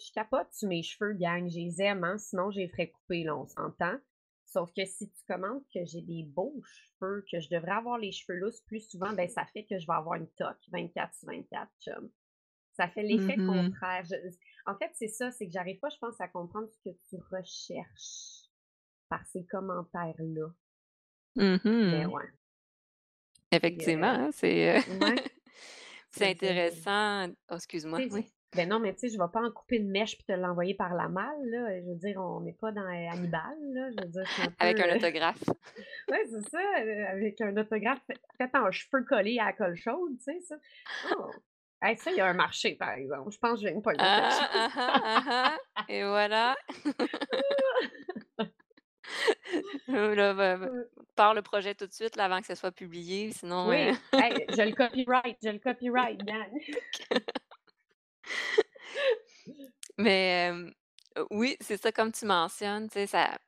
[0.00, 3.24] je capote sur mes cheveux gang, je les aime, hein, sinon je les ferais couper,
[3.24, 3.98] là, on s'entend.
[4.52, 8.12] Sauf que si tu commentes que j'ai des beaux cheveux, que je devrais avoir les
[8.12, 12.10] cheveux lousses plus souvent, ben, ça fait que je vais avoir une toque 24/24, chum.
[12.74, 13.42] Ça fait l'effet mh.
[13.42, 14.04] contraire.
[14.04, 14.16] Je
[14.66, 17.16] en fait, c'est ça, c'est que j'arrive pas, je pense, à comprendre ce que tu
[17.30, 18.50] recherches
[19.08, 20.48] par ces commentaires-là.
[21.84, 22.06] Mais mh.
[22.06, 22.30] ouais.
[23.60, 25.22] Puis, Effectivement, heu hein, c'est, heu, mouais.
[26.16, 28.26] Je c'est intéressant oh, excuse-moi, oui?
[28.54, 30.74] Ben, non, mais tu sais, je vais pas en couper une mèche puis te l'envoyer
[30.74, 33.98] par la malle, là, je veux dire, on n'est pas dans, heu, Hannibal, là, je
[33.98, 35.42] veux dire, c'est un peu, Avec un heu autographe.
[36.10, 38.00] ouais, c'est ça, heu, avec un autographe
[38.36, 40.56] fait en cheveux collés à la colle chaude, tu sais, ça.
[41.10, 41.30] Oh!
[41.82, 43.32] Hey, ça, il y a un marché, par exemple.
[43.32, 44.68] Je pense que je viens de pogner quelque Ah!
[44.74, 46.56] Ah ah, ah et voilà.
[49.88, 50.58] Là,
[51.16, 53.76] pars le projet tout de suite, là, avant que ça soit publié, sinon, Oui,
[54.12, 56.50] hey, je le copyright, je le copyright, gang.
[59.98, 60.52] Mais,
[61.30, 62.88] oui, c'est ça, comme tu mentionnes,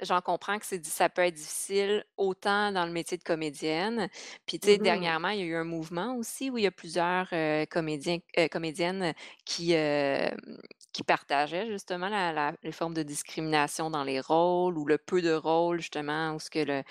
[0.02, 4.08] j'en comprends que ça peut être difficile, autant dans le métier de comédienne.
[4.46, 5.04] Puis, tu sais, Mmh mh.
[5.04, 7.28] dernièrement, il y a eu un mouvement aussi où il y a plusieurs,
[7.70, 8.18] comédiens
[8.52, 9.14] comédiennes
[9.46, 9.74] qui,
[10.92, 15.22] qui partageaient justement la la les formes de discrimination dans les rôles ou le peu
[15.22, 16.82] de rôles justement où ce que le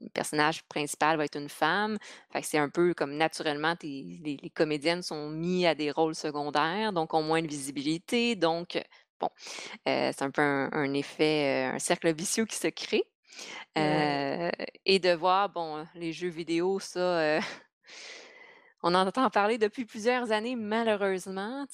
[0.00, 1.98] le personnage principal va être une femme.
[2.42, 7.14] C'est un peu comme naturellement les les comédiennes sont mis à des rôles secondaires, donc
[7.14, 8.36] ont moins de visibilité.
[8.36, 8.82] Donc, heu,
[9.20, 9.28] bon,
[9.88, 13.04] heu, c'est un peu un un effet, heu, un cercle vicieux qui se crée.
[13.76, 14.24] Ouais.
[14.84, 17.38] Et de voir, bon, les jeux vidéo, ça,
[18.82, 21.66] on en entend parler depuis plusieurs années malheureusement,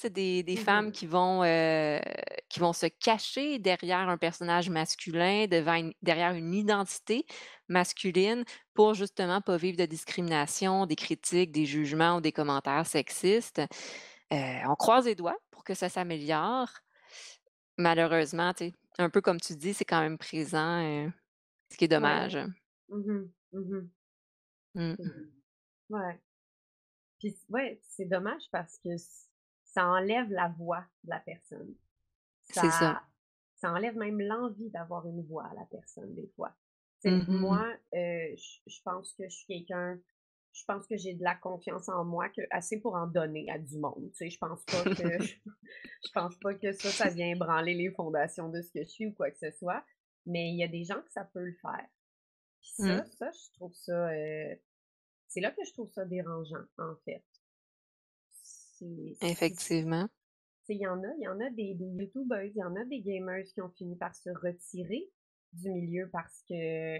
[0.43, 0.91] des Mmh femmes mh.
[0.91, 1.99] qui vont, heu,
[2.49, 7.25] qui vont se cacher derrière un personnage masculin, une derrière une identité
[7.69, 8.43] masculine
[8.73, 13.59] pour justement pas vivre de discrimination, des critiques, des jugements ou des commentaires sexistes.
[14.33, 14.37] Heu,
[14.69, 16.69] on croise les doigts pour que ça s'améliore.
[17.77, 18.53] Malheureusement,
[18.99, 21.11] un peu comme tu dis, c'est quand même présent, heu,
[21.71, 22.29] ce qui est Ouais.
[22.29, 22.37] dommage.
[22.89, 23.31] Mmh mh.
[23.53, 23.89] Mmh mh.
[24.75, 24.95] Mmh.
[25.89, 26.21] Ouais.
[27.25, 28.91] Puis ouais, c'est dommage parce que
[29.63, 31.73] ça enlève la voix de la personne.
[32.51, 32.95] C'est ça.
[32.95, 33.03] Ça
[33.55, 36.53] ça enlève même l'envie d'avoir une voix à la personne, des fois.
[37.05, 37.41] Mmh mh.
[37.41, 38.35] moi, heu,
[38.67, 39.99] je pense que je suis quelqu'un
[40.53, 43.59] je pense que j'ai de la confiance en moi que assez pour en donner à
[43.59, 44.29] du monde, tu sais?
[44.29, 45.19] Je pense pas que
[46.05, 49.07] je pense pas que ça, ça vient ébranler les fondations de ce que je suis
[49.07, 49.83] ou quoi que ce soit,
[50.25, 51.87] mais il y a des gens que ça peut le faire.
[52.61, 52.87] Puis Mmh.
[52.87, 54.59] ça ça, je trouve ça, heu,
[55.27, 57.23] c'est là que je trouve ça dérangeant, en fait.
[59.21, 60.09] Effectivement.
[60.69, 62.83] il y en a il y en a des des youtubeuses, il y en a
[62.85, 65.09] des gamers qui ont fini par se retirer
[65.53, 66.99] du milieu parce que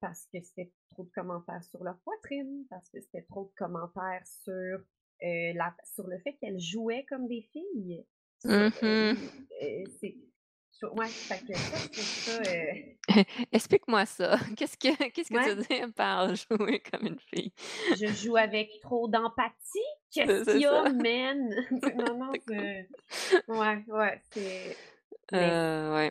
[0.00, 4.26] parce que c'était trop de commentaires sur leur poitrine, parce que c'était trop de commentaires
[4.26, 8.04] sur, heu, la sur le fait qu'elles jouaient comme des filles.
[8.38, 9.16] Sur, Mmh
[9.62, 9.84] heu,
[10.82, 12.96] ouais, fait que ça, trouve ça, heu
[13.52, 14.38] Explique-moi ça.
[14.56, 15.60] Qu'est-ce que qu'est-ce que tu Ouais.
[15.68, 17.52] dire par jouer comme une fille?
[17.88, 19.78] Je joue avec trop d'empathie?
[20.26, 20.90] C'est Qu'est-ce qu'il c'est y a, ça.
[20.90, 21.48] man?
[21.96, 22.88] Non, non, C'est c'est
[23.48, 24.80] ouais, ouais, c'est
[25.32, 26.10] mais Heu, ouais.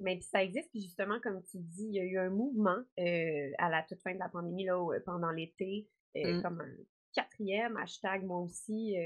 [0.00, 3.52] mais ça existe, puis justement, comme tu dis, il y a eu un mouvement, heu,
[3.58, 5.88] à la toute fin de la pandémie, là, où, pendant l'été,
[6.22, 6.42] Mmh.
[6.42, 6.72] comme un
[7.14, 8.96] 4e hashtag moi aussi,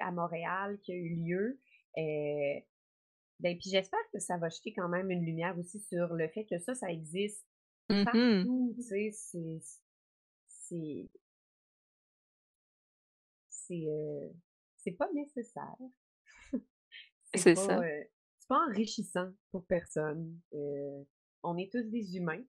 [0.00, 1.60] à Montréal qui a eu lieu.
[3.40, 6.44] Ben, puis j'espère que ça va jeter quand même une lumière aussi sur le fait
[6.44, 7.46] que ça, ça existe
[7.90, 8.04] Mmh mh.
[8.04, 9.10] partout, tu sais?
[9.12, 9.78] C'est c
[10.48, 11.08] c'est
[14.76, 15.76] c'est, pas nécessaire.
[17.34, 17.78] C'est ça.
[17.78, 18.04] heu,
[18.38, 20.40] c'est pas enrichissant pour personne.
[20.54, 21.06] Heu,
[21.42, 22.42] on est tous des humains.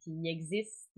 [0.00, 0.90] Puis il existe,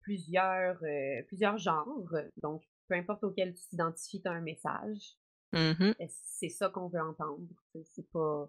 [0.00, 0.78] plusieurs,
[1.26, 2.12] plusieurs genres,
[2.42, 5.16] donc peu importe auquel tu t'identifies, tu as un message.
[5.52, 5.96] Mmh mh.
[5.98, 7.48] Et c'est ça qu'on veut entendre,
[7.84, 8.48] c'est pas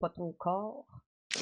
[0.00, 0.86] pas ton corps,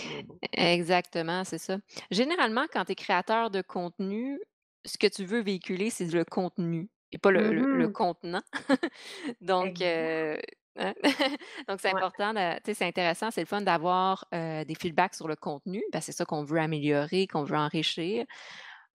[0.05, 0.41] bon.
[0.53, 1.79] Exactement, c'est ça.
[2.11, 4.39] Généralement, quand tu es créateur de contenu,
[4.85, 7.95] ce que tu veux véhiculer, c'est le contenu et pas le le le mh.
[7.95, 8.43] contenant.
[9.41, 10.39] Donc, heu,
[10.77, 10.95] hein,
[11.69, 12.03] donc c'est Ouais.
[12.03, 12.33] important
[12.75, 16.45] c'est intéressant, c'est le fun d'avoir, heu, des feedbacks sur le contenu, c'est ça qu'on
[16.45, 18.25] veut améliorer, qu'on veut enrichir.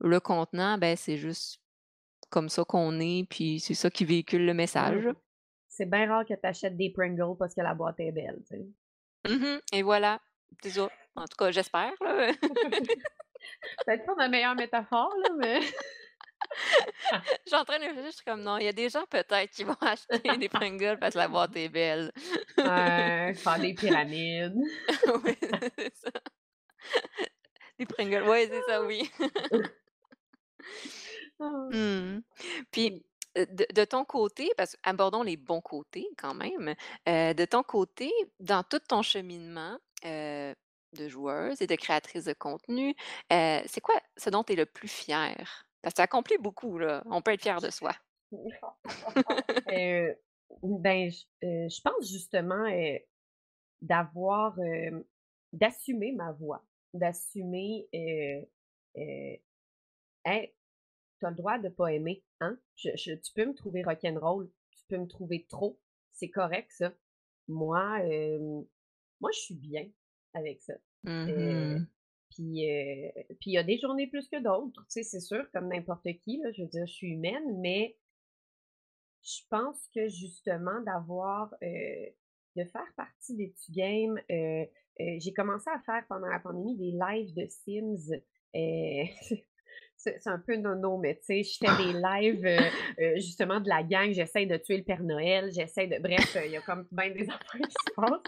[0.02, 1.61] Le contenant, ben, c'est juste
[2.32, 5.10] comme ça qu'on est, puis c'est ça qui véhicule le Mmh message.
[5.68, 8.58] C'est bien rare que tu achètes des Pringles parce que la boîte est belle, tu
[8.58, 8.66] sais.
[9.30, 10.20] Mmh mh et voilà.
[11.16, 11.94] En tout cas, j'espère.
[13.86, 15.62] Peut-être pas ma meilleure métaphore, là, mais
[17.12, 17.18] Je
[17.48, 19.52] suis en train de réfléchir, je suis comme: «Non, il y a des gens peut-être
[19.52, 22.12] qui vont acheter des Pringles parce que la boîte est belle».
[22.58, 24.56] Ouais, faire des pyramides.
[25.24, 25.36] Oui,
[25.78, 26.12] c'est ça.
[27.80, 29.10] Des Pringles, ouais, c'est ça, oui.
[31.42, 31.68] Ah.
[31.72, 32.22] Mmh.
[32.72, 33.04] Puis,
[33.36, 36.76] de de ton côté, parce abordons les bons côtés quand même,
[37.08, 42.96] de ton côté, dans tout ton cheminement, de joueuse et de créatrice de contenu,
[43.30, 45.66] c'est quoi ce dont tu es le plus fière?
[45.82, 47.92] Parce que tu as accompli beaucoup, là, on peut être fier de soi.
[50.64, 51.10] Ben,
[51.42, 52.66] je pense justement,
[53.82, 54.58] d'avoir,
[55.54, 56.62] d'assumer ma voix,
[56.94, 57.88] d'assumer,
[58.94, 60.54] hey,
[61.22, 62.60] tu as le droit de pas aimer, hein?
[62.76, 65.80] Je je tu peux me trouver rock'n'roll, tu peux me trouver trop,
[66.14, 66.94] c'est correct ça.
[67.48, 68.00] Moi,
[69.22, 69.90] moi je suis bien
[70.34, 70.74] avec ça.
[71.04, 71.88] Mmh Heu, mh.
[72.30, 72.62] puis,
[73.46, 76.38] il y a des journées plus que d'autres, tu sais, c'est sûr, comme n'importe qui,
[76.40, 77.98] là, je veux dire, je suis humaine, mais
[79.24, 84.20] je pense que justement d'avoir, de faire partie des petits games,
[85.00, 88.14] j'ai commencé à faire pendant la pandémie des lives de Sims,
[88.56, 89.04] heu,
[90.04, 93.70] c'est un peu nono, mais tu sais, je fais des lives, heu heu, justement de
[93.70, 96.88] la gang, j'essaie de tuer le Père Noël, j'essaie de bref, il y a comme
[96.92, 98.22] bien des affaires qui se passent,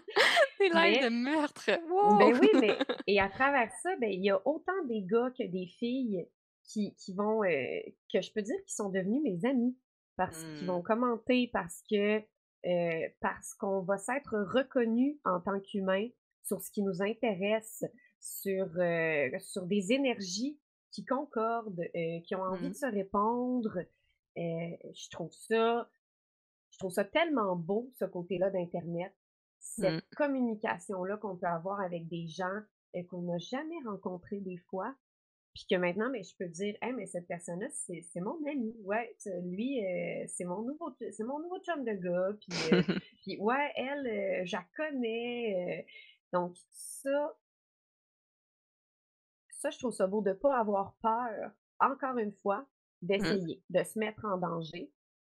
[0.60, 2.20] Des lives de meurtre, wow!
[2.20, 5.44] ben oui, mais et à travers ça, ben, il y a autant des gars que
[5.44, 6.28] des filles
[6.64, 9.78] qui qui vont, que je peux dire qui sont devenus mes amis.
[10.16, 10.84] Parce qu'ils vont Mmh.
[10.84, 12.22] commenter, parce que,
[13.20, 16.08] parce qu'on va s'être reconnus en tant qu'humains,
[16.44, 17.84] sur ce qui nous intéresse,
[18.20, 20.60] sur, euh, sur des énergies
[20.94, 22.72] qui concordent, euh, qui ont envie Mmh.
[22.72, 23.78] de se répondre.
[24.38, 25.90] Euh, je trouve ça,
[26.72, 29.12] je trouve ça tellement beau, ce côté-là d'Internet,
[29.78, 29.82] Mmh.
[29.82, 32.60] cette communication-là qu'on peut avoir avec des gens
[32.96, 34.94] euh, qu'on n'a jamais rencontrés des fois.
[35.56, 38.76] Puis que maintenant, mais je peux dire, hey, mais cette personne-là, c'est mon ami.
[38.86, 39.82] Ouais, lui,
[40.28, 42.36] c'est mon nouveau, c'est mon nouveau chum de gars.
[42.42, 42.50] Puis,
[43.22, 45.86] puis ouais, elle, je la connais.
[46.32, 47.36] donc, ça,
[49.64, 52.66] ça, je trouve ça beau de ne pas avoir peur, encore une fois,
[53.02, 53.08] Mmh.
[53.08, 54.92] d'essayer, de se mettre en danger.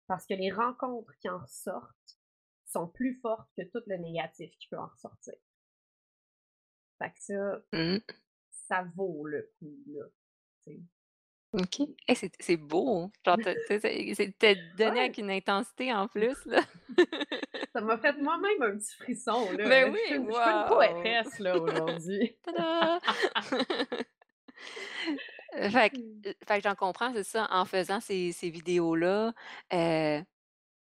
[0.07, 2.17] Parce que les rencontres qui en sortent
[2.65, 5.33] sont plus fortes que tout le négatif qui peut en ressortir.
[6.97, 7.97] Fait que ça, Mmh.
[8.51, 10.05] ça vaut le coup, là.
[11.53, 11.79] OK.
[12.07, 13.11] Hey, c'est c'est beau, hein.
[13.25, 13.43] Genre, tu
[14.77, 14.99] donné Ouais.
[14.99, 16.61] avec une intensité en plus, là.
[17.73, 19.67] Ça m'a fait moi-même un petit frisson, là.
[19.67, 22.37] Ben Je oui, une, je suis une poétesse, là, aujourd'hui.
[25.71, 26.27] Fait que Mmh.
[26.29, 29.33] heu, fait que j'en comprends, c'est ça, en faisant ces ces vidéos-là,
[29.73, 30.23] heu,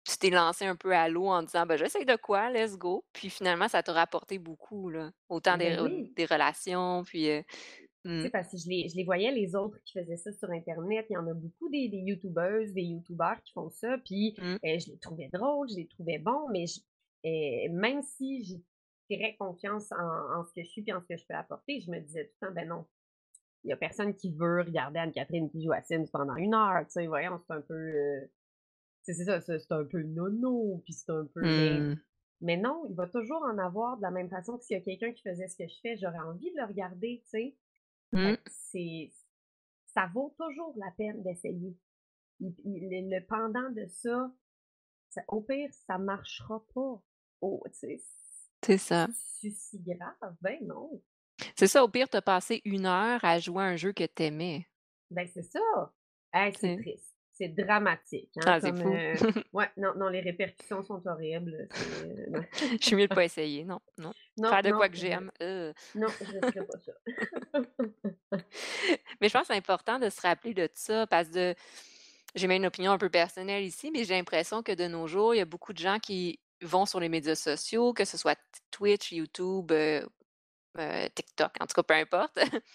[0.05, 3.05] tu t'es lancé un peu à l'eau en disant: «Ben, j'essaye de quoi, let's go».
[3.13, 5.11] Puis finalement, ça t'a rapporté beaucoup, là.
[5.29, 6.15] Autant des Ben re oui.
[6.17, 7.29] des relations, puis,
[8.17, 8.27] Tu mmh.
[8.27, 11.05] sais, parce que je les, je les voyais, les autres qui faisaient ça sur Internet.
[11.09, 13.97] Il y en a beaucoup des, des YouTubeuses, des YouTubeurs qui font ça.
[14.03, 14.59] Puis Mmh.
[14.65, 16.81] euh, je les trouvais drôles, je les trouvais bons, mais je-
[17.25, 21.07] euh, même si j'ai très confiance en, en ce que je suis et en ce
[21.07, 22.85] que je peux apporter, je me disais tout le temps, ben non,
[23.63, 26.85] il n'y a personne qui veut regarder Anne-Catherine qui joue à Sims pendant une heure.
[26.85, 27.73] Tu sais, voyons, c'est un peu.
[27.73, 28.25] euh,
[29.03, 31.41] c'est ça, c'est un peu nono, puis c'est un peu.
[31.41, 31.95] Mais, Mmh.
[32.41, 34.83] mais non, il va toujours en avoir de la même façon que s'il y a
[34.83, 37.55] quelqu'un qui faisait ce que je fais, j'aurais envie de le regarder, tu sais.
[38.11, 38.35] Mmh.
[38.47, 39.11] c'est
[39.87, 41.75] ça vaut toujours la peine d'essayer.
[42.39, 44.31] Le, pendant de ça,
[45.09, 47.01] ça- au pire, ça marchera pas.
[47.41, 47.63] Oh,
[48.61, 49.07] C'est ça.
[49.11, 50.35] c'est si grave.
[50.41, 51.01] Ben non.
[51.55, 54.03] C'est ça, au pire, tu as passé 1 heure à jouer à un jeu que
[54.05, 54.67] tu aimais.
[55.11, 55.59] Ben c'est ça.
[56.33, 57.15] Hey, c'est triste.
[57.31, 58.29] C'est dramatique.
[58.37, 58.93] Hein, Ah, c'est comme, fou.
[58.93, 59.15] euh,
[59.53, 61.69] ouais, non, non, les répercussions sont horribles.
[61.71, 62.41] euh.
[62.79, 64.11] Je suis mieux de pas essayer, non, non.
[64.37, 66.91] non, Faire de non, quoi que j'aime, non, je ne ferai pas ça.
[69.21, 71.55] Mais je pense que c'est important de se rappeler de ça parce que
[72.35, 75.33] j'ai même une opinion un peu personnelle ici, mais j'ai l'impression que de nos jours,
[75.33, 78.37] il y a beaucoup de gens qui vont sur les médias sociaux, que ce soit
[78.69, 80.05] Twitch, YouTube, heu
[80.79, 82.37] heu, TikTok, en tout cas, peu importe.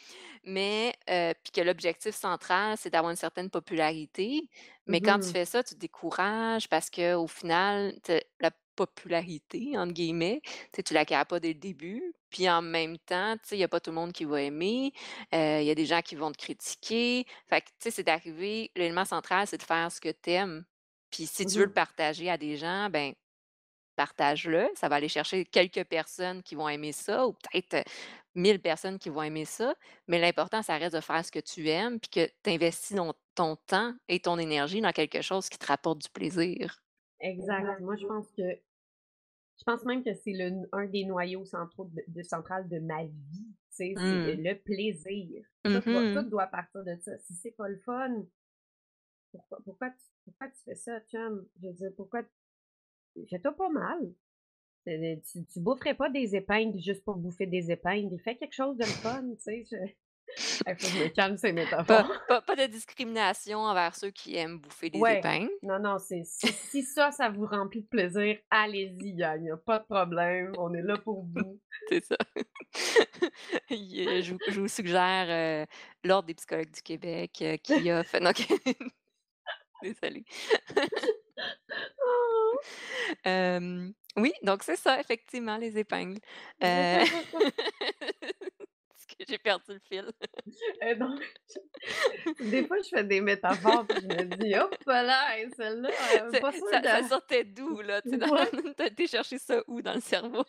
[0.44, 4.48] Mais heu, puis que l'objectif central, c'est d'avoir une certaine popularité.
[4.86, 5.30] Mais quand tu Mhm.
[5.30, 7.94] fais ça, tu te décourages parce qu'au final,
[8.40, 10.42] la «popularité» entre guillemets,
[10.84, 12.14] tu l'acquiers pas dès le début.
[12.30, 14.42] Puis en même temps, tu sais, il y a pas tout le monde qui va
[14.42, 14.92] aimer.
[15.34, 17.26] Heu, il y a des gens qui vont te critiquer.
[17.48, 20.64] Fait que, tu sais, c'est d'arriver l'élément central, c'est de faire ce que tu aimes.
[21.10, 21.74] Puis si tu veux le Mhm.
[21.74, 23.14] partager à des gens, ben
[23.94, 24.68] partage-le.
[24.74, 27.84] Ça va aller chercher quelques personnes qui vont aimer ça ou peut-être, heu,
[28.34, 29.74] 1000 personnes qui vont aimer ça.
[30.08, 33.12] Mais l'important, ça reste de faire ce que tu aimes puis que tu investis ton
[33.34, 36.80] ton temps et ton énergie dans quelque chose qui te rapporte du plaisir.
[37.20, 37.80] Exact.
[37.80, 38.42] Moi, je pense que
[39.58, 43.04] je pense même que c'est le, un des noyaux centraux de, de central de ma
[43.04, 43.46] vie.
[43.70, 44.36] Tu sais, c'est Mmh.
[44.36, 45.44] le plaisir.
[45.70, 47.18] Tout, Mmh tout doit partir de ça.
[47.18, 48.24] Si c'est pas le fun,
[49.32, 51.46] pourquoi, pourquoi, tu, pourquoi tu fais ça, chum?
[51.60, 52.22] Je veux dire, pourquoi
[53.28, 53.98] fais-toi pas mal.
[54.88, 58.18] Euh, Tu, tu boufferais pas des épingles juste pour bouffer des épingles.
[58.22, 59.64] Fais quelque chose de fun, tu sais.
[59.70, 59.76] Je...
[60.66, 62.10] Il faut que je me calme ces Pas métaphores.
[62.26, 65.18] pas pas de discrimination envers ceux qui aiment bouffer des Ouais.
[65.18, 65.50] épingles.
[65.62, 69.42] Non, non, c'est si, si ça, ça vous remplit de plaisir, allez-y, gang.
[69.44, 70.52] Y a pas de problème.
[70.58, 71.60] On est là pour vous.
[71.90, 72.16] C'est ça.
[73.70, 75.26] Il, je vous je vous suggère,
[75.64, 75.66] heu,
[76.04, 78.22] l'Ordre des psychologues du Québec, heu, qui a fait.
[79.82, 80.24] Désolée.
[82.00, 82.58] Oh!
[84.16, 86.20] Oui, donc c'est ça, effectivement, les épingles.
[86.60, 87.10] Est-ce
[89.06, 90.12] que j'ai perdu le fil?
[90.82, 90.94] Euh,
[91.48, 91.58] je-
[92.40, 96.30] Des fois, je fais des métaphores, puis je me dis, hop là, et celle-là, euh,
[96.30, 97.02] C'est pas sûr ça ça de...
[97.02, 98.00] sortait d'où, là?
[98.02, 100.44] Tu Ouais, as été chercher ça où dans le cerveau?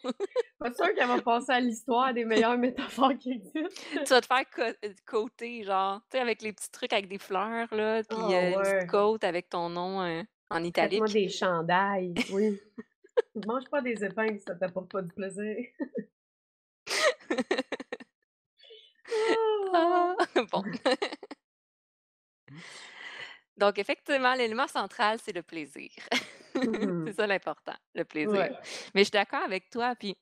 [0.59, 3.59] pas sûr qu'elle va passer à l'histoire des meilleures métaphores qui existent.
[4.05, 7.07] Tu vas te faire co heu, coater, genre, tu sais, avec les petits trucs avec
[7.07, 8.85] des fleurs, là, puis, heu, une petite ouais.
[8.85, 11.13] côte avec ton nom, heu, en Faites-moi italique.
[11.13, 12.59] des chandails, oui.
[13.47, 15.55] Mange pas des épingles, ça t'apporte pas du plaisir.
[19.73, 20.15] Ah!
[20.19, 20.41] Ah!
[20.51, 20.63] Bon.
[23.57, 25.89] Donc effectivement, l'élément central, c'est le plaisir.
[26.53, 27.13] C'est Mhm.
[27.13, 28.31] ça l'important, le plaisir.
[28.31, 28.51] Ouais.
[28.93, 30.17] Mais je suis d'accord avec toi, puis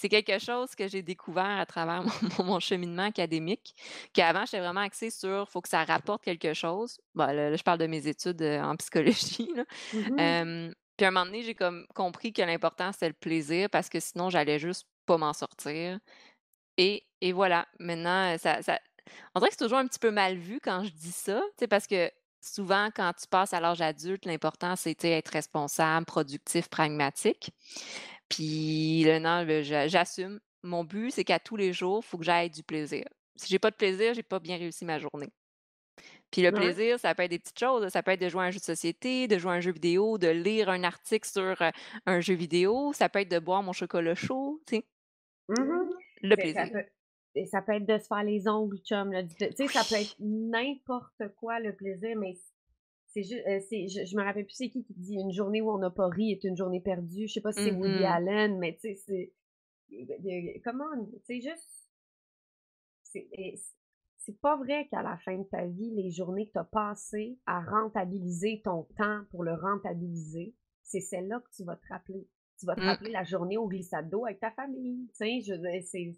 [0.00, 2.02] c'est quelque chose que j'ai découvert à travers
[2.38, 3.74] mon mon cheminement académique,
[4.14, 6.98] qu'avant, j'étais vraiment axée sur faut que ça rapporte quelque chose.
[7.14, 9.64] Bon, là là, je parle de mes études, heu, en psychologie, là.
[9.92, 10.18] Mhm.
[10.18, 13.88] Hem, puis à un moment donné, j'ai comme compris que l'important, c'était le plaisir parce
[13.90, 15.98] que sinon, j'allais juste pas m'en sortir
[16.78, 17.66] et et voilà.
[17.78, 18.78] Maintenant, ça ça
[19.34, 21.86] on dirait que c'est toujours un petit peu mal vu quand je dis ça, parce
[21.86, 27.52] que souvent, quand tu passes à l'âge adulte, l'important, c'est, être responsable, productif, pragmatique.
[28.30, 30.40] Puis là, non, j'a j'assume.
[30.62, 33.04] Mon but, c'est qu'à tous les jours, il faut que j'aille du plaisir.
[33.36, 35.32] Si j'ai pas de plaisir, j'ai pas bien réussi ma journée.
[36.30, 36.58] Puis le Ouais.
[36.58, 38.60] plaisir, ça peut être des petites choses, ça peut être de jouer à un jeu
[38.60, 41.56] de société, de jouer à un jeu vidéo, de lire un article sur,
[42.06, 44.84] un jeu vidéo, ça peut être de boire mon chocolat chaud, tu sais?
[45.48, 45.90] Mmh
[46.22, 46.66] Le ça plaisir.
[46.66, 46.84] peut
[47.46, 51.28] ça peut être de se faire les ongles, chum, tu sais, ça peut être n'importe
[51.36, 52.34] quoi le plaisir, mais
[53.10, 55.70] c'est juste, c'est je je me rappelle plus c'est qui qui dit: «Une journée où
[55.70, 57.28] on n'a pas ri est une journée perdue».
[57.28, 59.32] Je sais pas si c'est Woody Mmh Allen, mais tu sais, c'est
[59.90, 60.06] tu
[61.26, 61.90] sais, juste
[63.02, 63.28] c'est
[64.18, 67.38] c'est pas vrai qu'à la fin de ta vie, les journées que tu as passées
[67.46, 72.28] à rentabiliser ton temps pour le rentabiliser, c'est celles-là que tu vas te rappeler.
[72.58, 72.84] Tu vas te Mmh.
[72.84, 76.12] rappeler la journée au glissade d'eau avec ta famille, tu sais, je c'est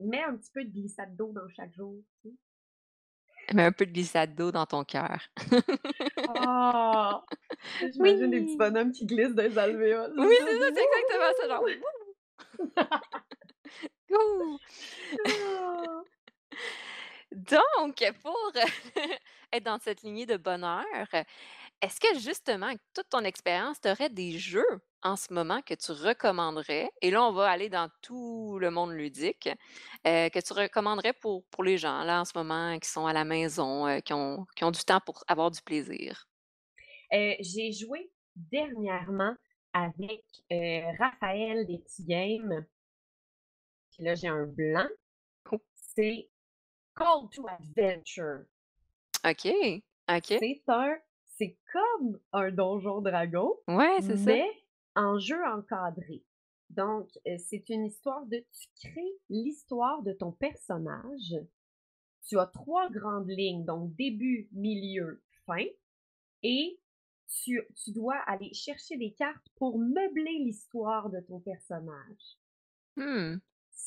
[0.00, 2.34] mets un petit peu de glissade d'eau dans chaque jour, tu sais.
[3.54, 5.20] Mets un peu de glissade d'eau dans ton cœur.
[6.36, 7.22] Ah!
[7.92, 11.48] J'imagine des petits bonhommes qui glissent dans les alvéoles, Oui, c'est ça, c'est exactement ça,
[11.48, 11.64] genre!
[15.26, 16.02] Ah!
[17.32, 18.52] Donc pour,
[19.52, 20.84] être dans cette lignée de bonheur,
[21.82, 25.74] est-ce que justement, avec toute ton expérience, tu aurais des jeux en ce moment que
[25.74, 26.90] tu recommanderais?
[27.02, 29.48] Et là, on va aller dans tout le monde ludique,
[30.06, 33.12] heu, que tu recommanderais pour pour les gens, là, en ce moment, qui sont à
[33.12, 36.28] la maison, heu, qui ont qui ont du temps pour avoir du plaisir?
[37.12, 39.34] Heu, j'ai joué dernièrement
[39.72, 42.64] avec, Raphaël des petits games,
[43.90, 44.86] puis là, j'ai un blanc.
[45.74, 46.30] C'est
[46.96, 48.46] Call to Adventure.
[49.24, 50.40] OK, OK.
[50.40, 54.36] C'est un c'est comme un Donjon Dragon, Ouais, c'est ça.
[54.36, 54.48] mais
[54.96, 56.24] en jeu encadré.
[56.70, 61.36] Donc, heu, c'est une histoire de tu crées l'histoire de ton personnage.
[62.26, 65.64] Tu as 3 grandes lignes, donc début, milieu, fin
[66.42, 66.80] et
[67.28, 72.38] tu tu dois aller chercher des cartes pour meubler l'histoire de ton personnage.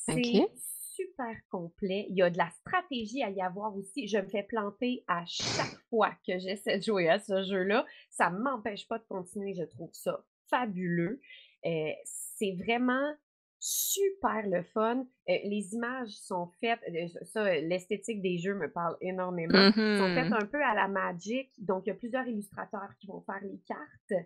[0.08, 0.24] OK.
[0.24, 2.08] C'est super complet.
[2.10, 4.08] Il y a de la stratégie à y avoir aussi.
[4.08, 7.86] Je me fais planter à chaque fois que j'essaie de jouer à ce jeu-là.
[8.10, 9.54] Ça m'empêche pas de continuer.
[9.54, 11.20] Je trouve ça fabuleux.
[11.66, 13.14] Heu, c'est vraiment
[13.60, 15.02] super le fun.
[15.30, 19.68] Heu, les images sont faites, heu, ça, l'esthétique des jeux me parle énormément.
[19.98, 23.08] Sont faites Mmh un peu à la Magic, donc il y a plusieurs illustrateurs qui
[23.08, 24.26] vont faire les cartes.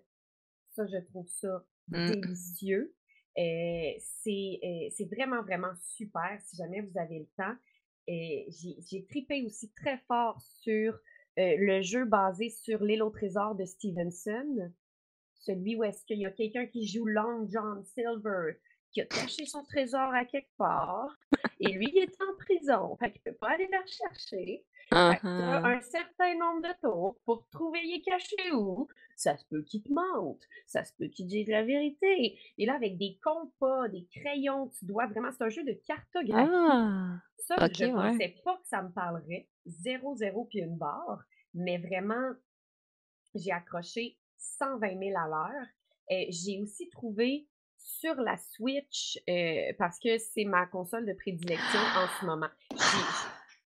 [0.71, 2.07] Ça, je trouve ça Mmh.
[2.07, 2.93] délicieux.
[3.35, 7.55] C'est, vraiment, vraiment super si jamais vous avez le temps.
[8.07, 8.47] Et
[8.87, 10.99] j'ai tripé aussi très fort sur,
[11.37, 14.71] le jeu basé sur L'île au trésor de Stevenson.
[15.45, 18.57] Celui où est-ce qu'il y a quelqu'un qui joue Long John Silver,
[18.91, 21.17] qui a caché son trésor à quelque part
[21.59, 24.65] et lui, il est en prison, fait qu'il peut pas aller le rechercher.
[24.89, 28.87] Fait Mmh un certain nombre de tours pour trouver il est caché où.
[29.15, 32.37] Ça se peut qu'il te mente, ça se peut qu'il dise la vérité.
[32.57, 36.51] Et là, avec des compas, des crayons, tu dois vraiment c'est un jeu de cartographie.
[36.51, 37.19] Ah!
[37.37, 37.91] Ça, je ouais.
[37.91, 39.47] pensais pas que ça me parlerait.
[39.65, 41.23] Zéro, zéro puis une barre,
[41.53, 42.33] mais vraiment
[43.35, 44.17] j'ai accroché
[44.59, 45.65] 120 000 à l'heure.
[46.11, 51.79] Euh, j'ai aussi trouvé sur la Switch, euh, parce que c'est ma console de prédilection
[51.97, 52.47] en ce moment.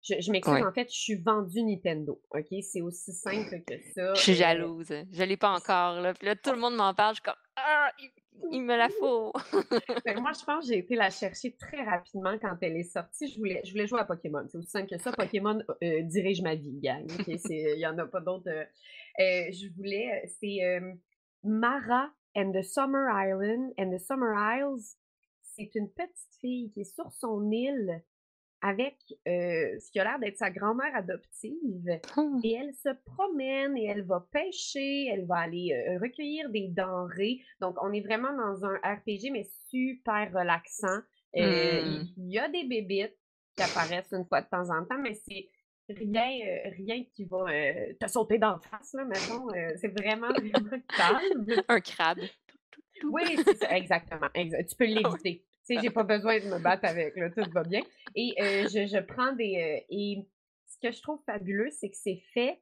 [0.03, 0.65] Je, je m'excuse, Ouais.
[0.65, 2.19] en fait, je suis vendue Nintendo.
[2.31, 2.47] OK?
[2.63, 4.15] C'est aussi simple que ça.
[4.15, 4.89] Je suis Euh, jalouse.
[5.13, 6.15] Je l'ai pas encore, là.
[6.15, 7.91] Puis là, tout le monde m'en parle, je suis comme: «Ah!
[7.99, 8.11] Il
[8.53, 9.33] il me la faut!»
[10.07, 13.27] ben, moi, je pense que j'ai été la chercher très rapidement quand elle est sortie.
[13.29, 14.47] Je voulais, je voulais jouer à Pokémon.
[14.49, 15.11] C'est aussi simple que ça.
[15.13, 17.05] Pokémon euh, dirige ma vie, gang.
[17.27, 18.49] Il n'y en a pas d'autres.
[18.49, 18.65] euh.
[19.21, 20.25] Euh, je voulais.
[20.41, 20.93] C'est euh,
[21.43, 24.97] Mara and the Summer Island and the Summer Isles.
[25.43, 28.03] C'est une petite fille qui est sur son île
[28.61, 28.97] avec
[29.27, 32.01] euh, ce qui a l'air d'être sa grand-mère adoptive.
[32.17, 32.41] Mmh.
[32.45, 37.41] Et elle se promène et elle va pêcher, elle va aller euh, recueillir des denrées.
[37.61, 41.03] Donc, on est vraiment dans un RPG, mais super relaxant.
[41.37, 42.05] Euh, Mmh.
[42.17, 43.17] il il y a des bébites
[43.57, 45.49] qui apparaissent une fois de temps en temps, mais c'est
[45.89, 49.49] rien, euh, rien qui va euh, te sauter d'en face, là, mettons.
[49.55, 51.47] Euh, c'est vraiment, vraiment calme.
[51.69, 52.21] Un crabe.
[53.05, 55.45] Oui, c'est ça, exactement, exa tu peux Ah l'éviter.
[55.67, 57.83] Tu sais, j'ai pas besoin de me battre avec, là, tout va bien
[58.15, 60.27] et heu, je je prends des, heu et
[60.67, 62.61] ce que je trouve fabuleux, c'est que c'est fait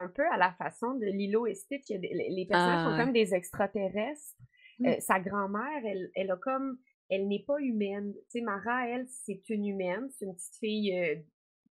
[0.00, 1.88] un peu à la façon de Lilo et Stitch.
[1.88, 3.12] Des les personnages sont Ah comme ouais.
[3.12, 4.36] des extraterrestres.
[4.86, 6.78] Heu, sa grand-mère, elle elle a comme
[7.10, 8.14] elle n'est pas humaine.
[8.30, 11.24] Tu sais, Mara, elle, c'est une humaine, c'est une petite fille,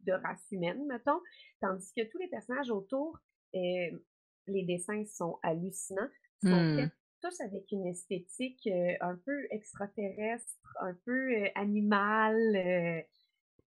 [0.05, 1.19] de race humaine, mettons,
[1.61, 3.19] tandis que tous les personnages autour,
[3.55, 4.05] heu,
[4.47, 6.89] les dessins sont hallucinants, sont faits
[7.21, 13.05] tous avec une esthétique, heu, un peu extraterrestre, un peu, heu, animale,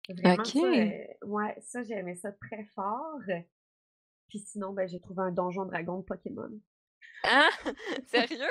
[0.10, 0.68] vraiment ça,
[1.26, 3.20] ouais, ça j'aimais ça très fort.
[4.28, 6.60] Puis sinon, ben, j'ai trouvé un donjon dragon de Pokémon.
[7.24, 7.50] Hein?
[8.08, 8.48] Sérieux?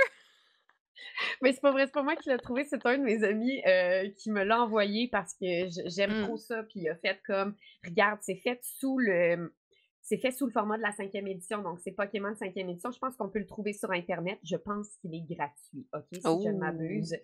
[1.42, 3.62] Mais c'est pas vrai, c'est pas moi qui l'ai trouvé, c'est un de mes amis,
[3.66, 5.46] heu, qui me l'a envoyé parce que
[5.86, 6.38] j'aime trop Mmh.
[6.38, 9.54] ça, puis il a fait comme: «Regarde, c'est fait sous le,
[10.02, 12.90] c'est fait sous le format de la 5e édition, donc c'est Pokémon 5e édition».
[12.90, 14.38] Je pense qu'on peut le trouver sur internet.
[14.44, 16.58] Je pense qu'il est gratuit, OK, si je ne Oh!
[16.58, 17.16] m'abuse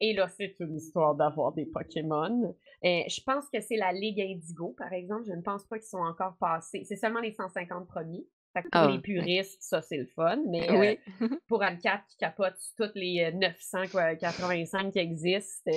[0.00, 2.54] et là, c'est une histoire d'avoir des Pokémon.
[2.84, 5.88] Heu, je pense que c'est la Ligue Indigo, par exemple, je ne pense pas qu'ils
[5.88, 6.84] sont encore passés.
[6.84, 8.26] C'est seulement les 150 premiers.
[8.54, 9.02] Fait que pour les Ah, OK.
[9.02, 10.98] puristes, ça, c'est le fun, mais Oui.
[11.48, 15.70] pour Anne-Cat qui capote toutes les, heu, 900 quoi 85 qui existent,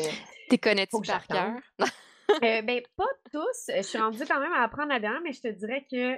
[0.50, 0.58] Tu
[0.92, 1.62] faut connais-tu par cœur?
[2.42, 5.48] Beh, pas tous, je suis rendue quand même à apprendre la dernière, mais je te
[5.50, 6.18] dirais que,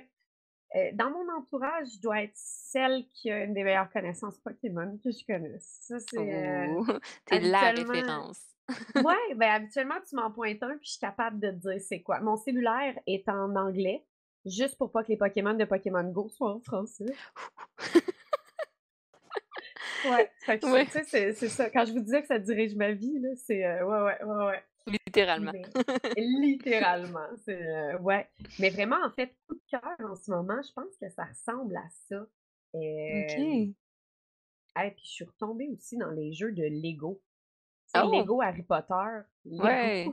[0.96, 5.12] dans mon entourage, je dois être celle qui a une des meilleures connaissances Pokémon que
[5.12, 5.80] je connaisse.
[5.84, 6.86] Ça, c'est, heu, Oh!
[7.26, 8.56] Tu es la habituellement référence.
[9.00, 12.02] ouais, ben, habituellement, tu m'en pointes un, puis je suis capable de te dire c'est
[12.02, 12.20] quoi.
[12.22, 14.06] Mon cellulaire est en anglais,
[14.46, 17.06] juste pour pas que les Pokémon de Pokémon Go soient en français.
[20.06, 20.30] Ouais,
[20.64, 21.70] Ouais, tu sais, c'est ça.
[21.70, 24.46] Quand je vous disais que ça dirige ma vie, là, c'est, heu, ouais, ouais, ouais,
[24.46, 24.64] ouais.
[24.88, 25.52] littéralement.
[25.52, 25.64] Mais
[26.18, 28.28] littéralement, c'est, heu, ouais.
[28.60, 31.78] Mais vraiment, en fait, coup de cœur en ce moment, je pense que ça ressemble
[31.78, 32.22] à ça.
[32.74, 33.76] OK.
[34.76, 37.22] ah, puis je suis retombée aussi dans les jeux de Lego.
[37.96, 38.10] Oh!
[38.12, 40.10] Lego Harry Potter, Lego Ouais.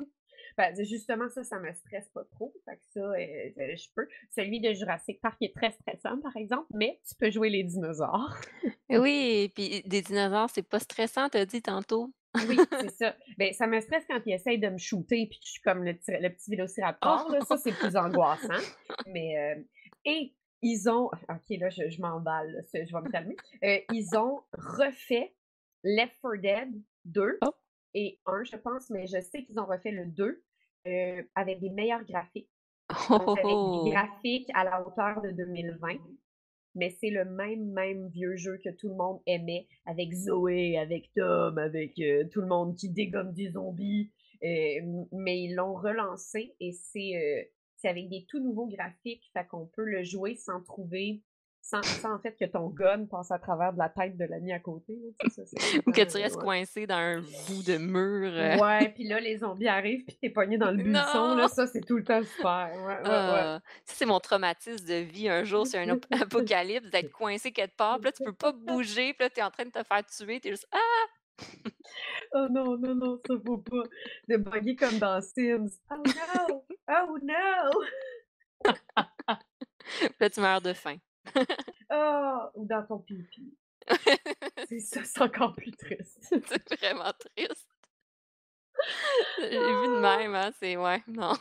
[0.82, 2.54] Justement, ça, ça me stresse pas trop.
[2.64, 4.08] Fait que ça, heu, je peux.
[4.34, 8.36] Celui de Jurassic Park est très stressant, par exemple, mais tu peux jouer les dinosaures.
[8.90, 12.12] Oui, puis des dinosaures, c'est pas stressant, tu as dit tantôt?
[12.48, 13.16] Oui, c'est ça.
[13.38, 15.84] Ben, ça me stresse quand ils essayent de me shooter puis que je suis comme
[15.84, 17.56] le petit le petit vélociraptor, là, ça, Oh!
[17.56, 18.62] c'est plus angoissant.
[19.04, 19.66] Mais, heu
[20.04, 23.36] et ils ont OK, là, je je m'emballe, je vais me calmer.
[23.64, 25.34] Heu, ils ont refait
[25.84, 27.52] Left 4 Dead 2 Oh!
[27.94, 30.42] et 1, je pense, mais je sais qu'ils ont refait le 2,
[30.86, 32.50] heu, avec des meilleurs graphiques.
[33.08, 33.88] Donc avec des oh!
[33.90, 35.98] graphiques à la hauteur de 2020.
[36.76, 41.10] Mais c'est le même, même vieux jeu que tout le monde aimait, avec Zoé, avec
[41.14, 46.54] Tom, avec, heu, tout le monde qui dégomme des zombies, hem, mais ils l'ont relancé
[46.60, 47.50] et c'est
[47.82, 51.22] avec des tout nouveaux graphiques, fait qu'on peut le jouer sans trouver
[51.62, 54.52] sans sans en fait que ton gun passe à travers de la tête de l'ami
[54.52, 55.42] à côté, là, ça
[55.86, 56.42] Ou que tu restes ouais.
[56.42, 60.26] coincé dans un bout de mur, heu Ouais, puis là, les zombies arrivent, puis tu
[60.26, 62.70] es pogné dans le buisson, là, ça c'est tout le temps super.
[62.74, 63.04] Ouais, ouais, ouais.
[63.04, 63.60] Ah!
[63.84, 65.28] Ça, c'est mon traumatisme de vie.
[65.28, 68.52] Un jour, c'est un ap apocalypse, d'être coincé quelque part, puis là, tu peux pas
[68.52, 71.06] bouger, puis là, tu es en train de te faire tuer, tu es juste: «Ah!»
[72.32, 73.82] Oh non, non, non, ça faut pas.
[74.28, 75.70] De bugger comme dans Sims.
[75.90, 76.64] Oh no!
[76.88, 78.74] Oh no!
[79.98, 80.96] Puis là, tu meurs de faim.
[81.90, 82.50] Oh!
[82.54, 83.56] Ou dans ton pipi.
[84.68, 86.18] C'est ça, c'est encore plus triste.
[86.46, 87.68] C'est vraiment triste.
[89.38, 90.00] J'ai vu de Ah!
[90.00, 91.32] même, hein, c'est ouais, non.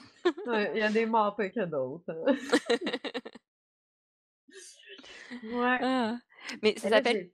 [0.46, 2.36] Ouais, il y a des morts pires que d'autres, hein.
[5.44, 5.80] Ouais.
[5.82, 6.18] Ah!
[6.62, 7.32] Mais ça là, s'appelle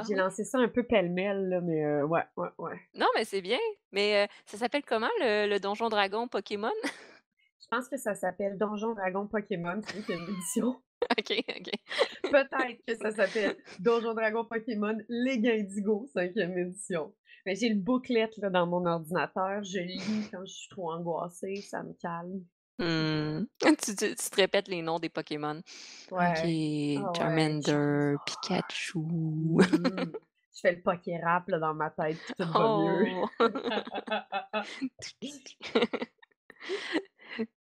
[0.00, 2.80] j'ai ah lancé ça un peu pêle-mêle, là, mais heu, ouais, ouais, ouais.
[2.94, 3.58] Non, mais c'est bien.
[3.92, 6.72] Mais, heu, ça s'appelle comment le le donjon dragon Pokémon?
[7.74, 10.80] Pense que ça s'appelle Donjon Dragon Pokémon 5e édition.
[11.18, 11.70] OK, OK.
[12.30, 17.12] Peut-être que ça s'appelle Donjon Dragon Pokémon Ligue Indigo 5e édition.
[17.44, 19.64] Mais j'ai le booklet, là, dans mon ordinateur.
[19.64, 22.44] Je lis quand je suis trop angoissée, ça me calme.
[22.78, 23.48] Mmh.
[23.82, 25.60] Tu tu tu te répètes les noms des Pokémon.
[26.12, 26.18] OK.
[26.20, 26.34] Ah
[27.16, 28.14] Charmander.
[28.24, 29.00] Pikachu.
[29.00, 29.58] Mmh
[30.54, 33.24] Je fais le poké-rap, là, dans ma tête, tout va mieux.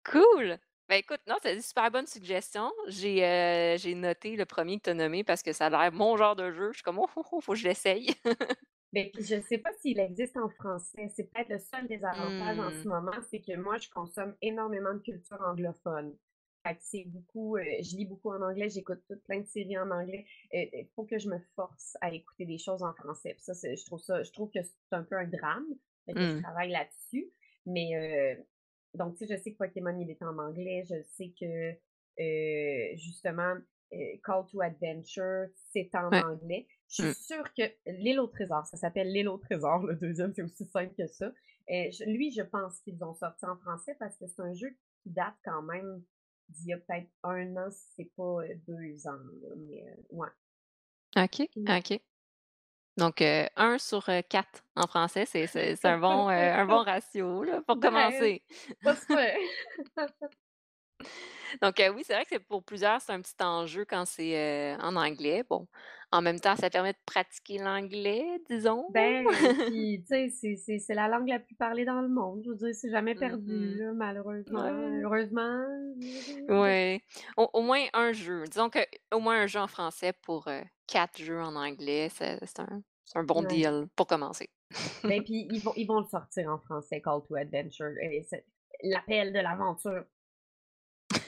[0.10, 0.58] Cool!
[0.90, 2.72] Ben, écoute, non, c'est une super bonne suggestion.
[2.88, 5.92] J'ai, heu, j'ai noté le premier que tu as nommé parce que ça a l'air
[5.92, 6.70] mon genre de jeu.
[6.72, 8.16] Je suis comme: «Oh, oh, oh, faut que je l'essaye».
[8.94, 11.10] Puis je sais pas s'il existe en français.
[11.10, 12.88] C'est peut-être le seul désavantage en ce Mmh.
[12.88, 16.18] moment, c'est que moi, je consomme énormément de culture anglophone.
[16.66, 19.78] Fait que c'est beaucoup, heu, je lis beaucoup en anglais, j'écoute toutes plein de séries
[19.78, 20.26] en anglais.
[20.52, 23.34] Il faut que je me force à écouter des choses en français.
[23.36, 25.66] Puis ça, je trouve ça je trouve que c'est un peu un drame.
[26.08, 26.42] Que je Mmh.
[26.42, 27.34] travaille là-dessus.
[27.66, 27.92] Mais
[28.38, 28.46] heu,
[28.98, 30.84] donc tu sais, je sais que Pokémon, il est en anglais.
[30.90, 31.72] Je sais que,
[32.20, 33.56] heu, justement,
[33.94, 36.24] heu, Call to Adventure, c'est en Ouais.
[36.32, 36.68] anglais.
[36.90, 37.14] Je suis Mmh.
[37.14, 40.94] sûre que L'île au trésor, ça s'appelle L'île au trésor, le deuxième, c'est aussi simple
[40.96, 41.32] que ça.
[41.70, 44.70] Je lui, je pense qu'ils ont sorti en français parce que c'est un jeu
[45.04, 46.04] qui date quand même
[46.50, 49.20] d'il y a peut-être 1 an, si c'est pas, heu, 2 ans,
[49.58, 50.30] mais heu, ouais.
[51.16, 51.50] OK.
[51.68, 52.02] OK.
[52.98, 56.66] Donc, heu, 1 sur, heu, 4 en français, c'est c'est c'est un bon, heu, un
[56.66, 58.44] bon ratio, là, pour Ben, commencer.
[61.62, 64.76] Donc, heu, oui, c'est vrai que c'est pour plusieurs, c'est un petit enjeu quand c'est,
[64.82, 65.44] en anglais.
[65.50, 65.68] Bon,
[66.12, 68.86] En même temps, ça permet de pratiquer l'anglais, disons.
[68.92, 69.26] Ben,
[69.74, 72.44] tu sais, c'est la langue la plus parlée dans le monde.
[72.46, 73.78] Je veux dire, c'est jamais perdu, mh.
[73.78, 74.64] là, malheureusement.
[74.64, 75.02] Ouais.
[75.04, 75.66] Heureusement,
[76.48, 77.02] Ouais.
[77.36, 78.46] Au au moins un jeu.
[78.46, 78.80] Disons que
[79.14, 82.82] au moins un jeu en français pour, heu, 4 jeux en anglais, c'est un
[83.16, 83.48] un bon Ouais.
[83.48, 84.50] deal pour commencer.
[85.04, 87.92] Ben, puis ils vont ils vont le sortir en français, Call to Adventure
[88.84, 90.04] l'appel de l'aventure.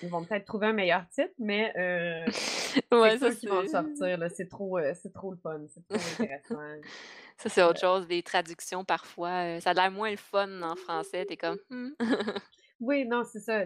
[0.02, 1.74] Ils vont peut-être trouver un meilleur titre, mais
[2.97, 4.18] c'est Ouais, ça qu'ils vont le sortir.
[4.36, 6.58] C'est trop, heu, c'est trop le fun, c'est trop intéressant.
[7.38, 10.62] ça c'est autre Heu, chose, les traductions parfois, heu, ça a l'air moins le fun
[10.62, 11.89] en français, tu es comme: «Mmh».
[12.80, 13.66] oui, non, c'est ça,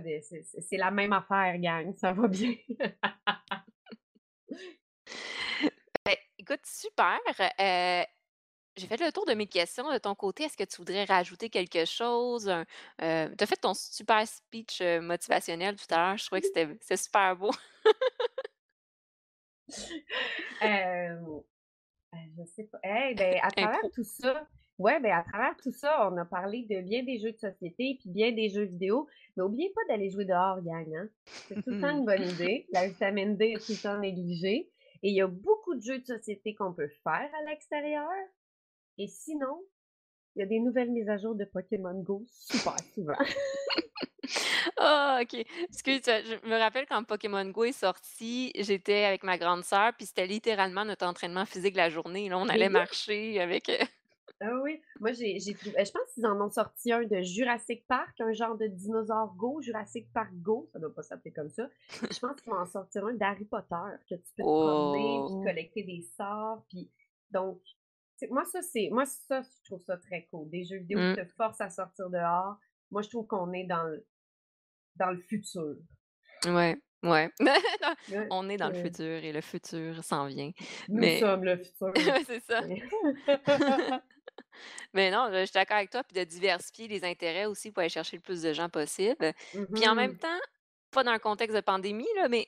[0.62, 2.54] c'est la même affaire, gang, ça va bien.
[6.06, 7.20] Beh, écoute, super,
[8.78, 9.92] j'ai fait le tour de mes questions.
[9.92, 12.50] De ton côté, est-ce que tu voudrais rajouter quelque chose?
[12.50, 12.62] Un,
[13.02, 16.98] heu, tu as fait ton super speech, motivationnel tout à l'heure, je trouvais que c'était
[16.98, 17.52] super beau.
[20.62, 21.26] Hem,
[22.14, 22.80] heu, je sais pas.
[22.84, 23.94] Hey, beh, à travers Impro.
[23.94, 24.48] tout ça
[24.80, 27.98] ouais, beh, à travers tout ça, on a parlé de bien des jeux de société,
[28.02, 29.08] puis bien des jeux vidéo,
[29.38, 31.10] mais oubliez pas d'aller jouer dehors, gang, hein.
[31.50, 32.68] C'est tout le temps une bonne idée.
[32.74, 34.72] La vitamine D est tout le temps négligée
[35.04, 38.10] et il y a beaucoup de jeux de société qu'on peut faire à l'extérieur
[38.98, 39.64] et sinon,
[40.36, 43.14] il y a des nouvelles mises à jour de Pokémon Go super souvent.
[44.78, 45.34] Ah OK.
[45.70, 50.06] Excuse, je me rappelle quand Pokémon Go est sorti, j'étais avec ma grande sœur, puis
[50.06, 52.38] c'était littéralement notre entraînement physique de la journée, là.
[52.38, 53.78] On allait marcher avec, heu
[54.42, 58.20] Ah oui, moi j'ai trouvé je pense qu'ils en ont sorti un de Jurassic Park,
[58.20, 61.68] un genre de dinosaure Go, Jurassic Park Go, ça doit pas s'appeler comme ça.
[62.10, 63.76] Je pense qu'ils vont en sortir un d'Harry Potter,
[64.10, 65.44] que tu peux te promener, puis Oh!
[65.44, 66.90] collecter des sorts, puis
[67.32, 67.60] donc,
[68.30, 70.50] moi ça c'est moi ça, je trouve ça très cool.
[70.50, 71.16] Des jeux vidéo qui Mmh.
[71.16, 72.58] te forcent à sortir dehors.
[72.92, 74.08] Moi je trouve qu'on est dans le
[74.96, 75.76] dans le futur.
[76.46, 77.30] Ouais, ouais.
[78.30, 80.52] On est dans le futur et le futur s'en vient.
[80.88, 81.94] nous Mais sommes le futur.
[82.26, 82.64] c'est ça.
[84.94, 87.90] Mais non, je suis d'accord avec toi, puis de diversifier les intérêts aussi pour aller
[87.90, 89.34] chercher le plus de gens possible.
[89.74, 90.40] Puis en même Mmh temps,
[90.92, 92.48] pas dans un contexte de pandémie, là, mais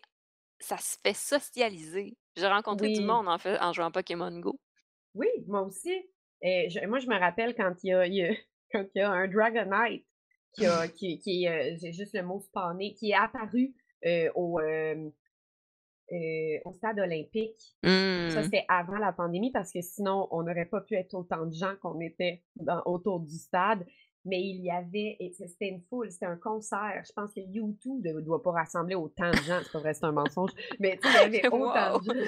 [0.60, 2.18] ça se fait socialiser.
[2.38, 3.06] J'ai rencontré du Oui.
[3.06, 4.60] monde en fait en jouant à Pokémon Go.
[5.16, 5.94] Oui, moi aussi.
[6.42, 8.34] Et je moi, je me rappelle quand il y a il y a
[8.72, 10.06] quand il y a un Dragonite
[10.54, 13.74] qui a qui qui est, heu, j'ai juste le mot spawné, qui est apparu,
[14.36, 15.12] au, hem,
[16.12, 17.76] heu, au stade olympique.
[18.28, 18.44] Ça, Mmh.
[18.44, 21.76] c'était avant la pandémie parce que sinon, on n'aurait pas pu être autant de gens
[21.82, 23.86] qu'on était dans autour du stade.
[24.26, 27.04] Mais il y avait c'était une foule, c'était un concert.
[27.08, 29.60] Je pense que U2 ne doit pas rassembler autant de gens.
[29.64, 30.52] C'est pas vrai, c'est un mensonge.
[30.80, 32.00] Mais tu sais, il y avait autant Wow!
[32.00, 32.22] de gens.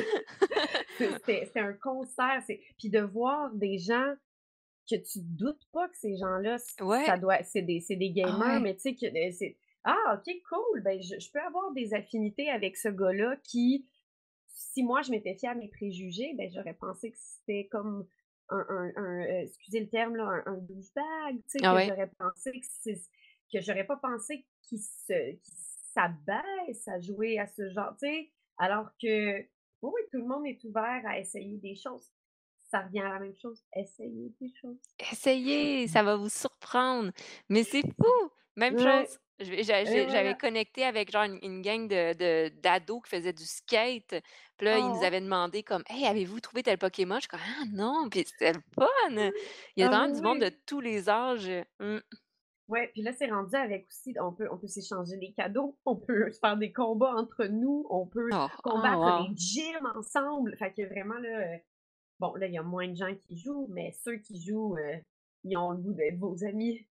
[0.97, 2.43] C'est c'était un concert,
[2.77, 4.13] puis de voir des gens
[4.89, 8.31] que tu doutes pas que ces gens-là, ç Ouais, ça doit c'est des des ah
[8.31, 8.59] gamers, ouais.
[8.61, 11.93] mais tu sais que, heu, c'est: «Ah OK, cool, ben je je peux avoir des
[11.93, 13.87] affinités avec ce gars-là qui,
[14.47, 18.07] si moi je m'étais fiée à mes préjugés, ben j'aurais pensé que c'était comme
[18.49, 21.91] un un un, heu, excusez le terme là, un douchebag», tu sais, Ah que ouais.
[21.91, 22.91] j'aurais pensé que
[23.53, 25.55] que j'aurais pas pensé qu'il se qu'il
[25.93, 28.31] s'abaisse à jouer à ce genre tu sais?
[28.57, 32.11] Alors que oui, oui, tout le monde est ouvert à essayer des choses.
[32.63, 34.79] Ça revient à la même chose, essayer des choses.
[34.99, 37.11] Essayez, ça va vous surprendre.
[37.49, 38.29] Mais c'est fou!
[38.57, 40.35] Même Ouais, chose, j'avais voilà.
[40.35, 44.15] connecté avec genre une une gang de d'ados qui faisaient du skate.
[44.57, 45.05] Puis là, ils nous Oh!
[45.05, 48.53] avaient demandé comme: «Hey, avez-vous trouvé tel Pokémon?» Je suis comme: «Ah non!» puis c'était
[48.53, 49.31] le fun!
[49.77, 50.61] Il y a Ah vraiment du monde de oui!
[50.65, 51.99] tous les âges, mmh.
[52.67, 55.95] Ouais, puis là, c'est rendu avec aussi on peut on peut s'échanger des cadeaux, on
[55.95, 59.27] peut se faire des combats entre nous, on peut Oh, oh combattre wow!
[59.27, 60.53] des gyms ensemble.
[60.57, 61.59] Fait que vraiment là, heu,
[62.19, 65.01] bon là, il y a moins de gens qui jouent, mais ceux qui jouent, heu,
[65.45, 66.87] ils ont le goût d'être vos amis.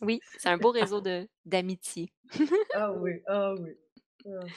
[0.00, 2.12] Oui, c'est un beau réseau de d'amitié.
[2.72, 3.72] Ah oui, ah oui.
[4.26, 4.48] Ah.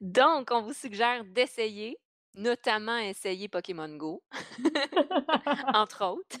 [0.00, 1.98] Donc on vous suggère d'essayer,
[2.34, 4.22] notamment essayer Pokémon Go,
[5.74, 6.38] entre autres.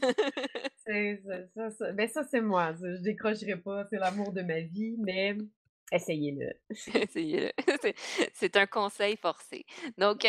[0.86, 4.42] C'est ça ça ça ben ça, c'est moi, ça, je décrocherai pas, c'est l'amour de
[4.42, 5.36] ma vie, mais
[5.92, 6.52] essayez-le.
[6.94, 7.52] Essayez-le.
[8.34, 9.64] C'est un conseil forcé.
[9.96, 10.28] Donc, heu,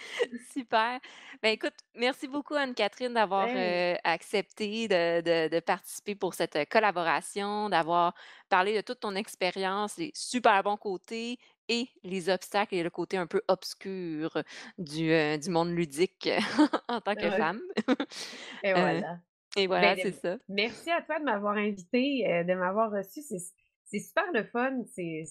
[0.52, 1.00] super.
[1.42, 6.56] Ben, écoute, merci beaucoup Anne-Catherine d'avoir, Hey, heu, accepté de de de participer pour cette,
[6.56, 8.14] heu, collaboration, d'avoir
[8.48, 11.38] parlé de toute ton expérience, les super bons côtés
[11.68, 14.42] et les obstacles et le côté un peu obscur
[14.78, 16.28] du, heu, du monde ludique
[16.88, 17.60] en tant que ouais, femme.
[18.74, 19.20] et voilà.
[19.56, 20.38] et voilà, Ben, c'est ça.
[20.48, 23.22] merci à toi de m'avoir invitée, heu, de m'avoir reçue.
[23.22, 24.84] C'est super le fun.
[24.86, 25.24] C'est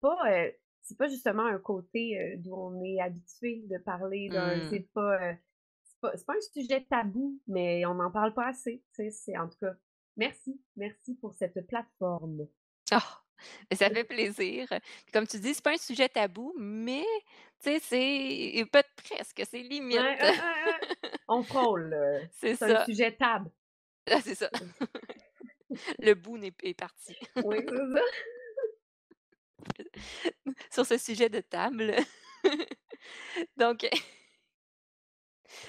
[0.00, 0.48] pas,
[0.92, 4.68] c'est pas justement un côté, heu, d'où on est habitué de parler d'un Mmh.
[4.68, 5.18] c'est pas,
[6.14, 8.82] c'est pas un sujet tabou, mais on n'en parle pas assez?
[8.92, 9.74] C'est en tout cas,
[10.16, 12.46] merci, merci pour cette plateforme.
[12.90, 13.18] Ah!
[13.72, 14.68] Ça fait plaisir.
[15.12, 17.04] Comme tu dis, c'est pas un sujet tabou, mais
[17.60, 19.98] tu sais, c'est peut presque, c'est limite.
[19.98, 21.10] ouais, ouais.
[21.26, 21.96] On frôle.
[22.32, 23.50] C'est C'est un sujet table.
[24.10, 24.50] Ah, c'est ça.
[26.00, 27.16] Le bout n'est est parti.
[27.42, 28.00] Oui, c'est ça.
[30.70, 31.96] Sur ce sujet de table.
[33.56, 33.86] Donc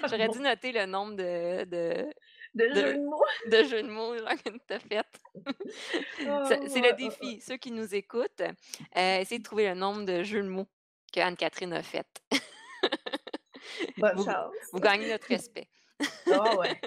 [0.04, 2.12] j'aurais dû noter le nombre de de
[2.54, 3.24] De jeux de mots.
[3.46, 5.06] de jeux de mots que tu as fait.
[6.68, 6.94] C'est le ouais, ouais.
[6.94, 7.40] défi.
[7.40, 8.52] Ceux qui nous écoutent, heu,
[8.96, 10.68] essayez de trouver le nombre de jeux de mots
[11.12, 12.06] qu'Anne-Catherine a fait.
[13.96, 14.54] Bonne Vous chance.
[14.72, 15.68] vous gagnez notre respect.
[16.30, 16.80] Ah ouais.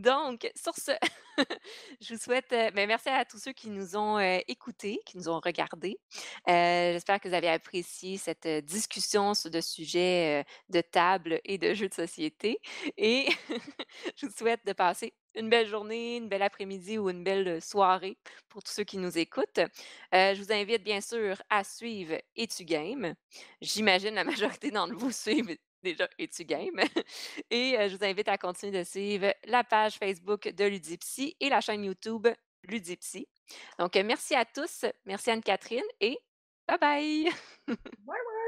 [0.00, 0.92] Donc sur ce,
[2.00, 5.18] je vous souhaite, heu, beh, merci à tous ceux qui nous ont, heu, écoutés, qui
[5.18, 5.98] nous ont regardés.
[6.48, 11.40] Heu, j'espère que vous avez apprécié cette, heu, discussion sur de sujets, heu, de table
[11.44, 12.60] et de jeux de société
[12.96, 13.26] et
[14.16, 18.18] je vous souhaite de passer une belle journée, une belle après-midi ou une belle, soirée
[18.48, 19.60] pour tous ceux qui nous écoutent.
[20.12, 23.14] Je vous invite bien sûr à suivre Es-tu game?
[23.60, 26.80] J'imagine la majorité d'entre vous suivent déjà Es-tu game?
[27.50, 31.60] Et je vous invite à continuer de suivre la page Facebook de Ludipsy et la
[31.60, 32.28] chaîne YouTube
[32.64, 33.28] Ludipsy.
[33.78, 36.18] Donc, merci à tous, merci Anne-Catherine et
[36.68, 37.30] bye bye!
[37.68, 38.39] Ouais.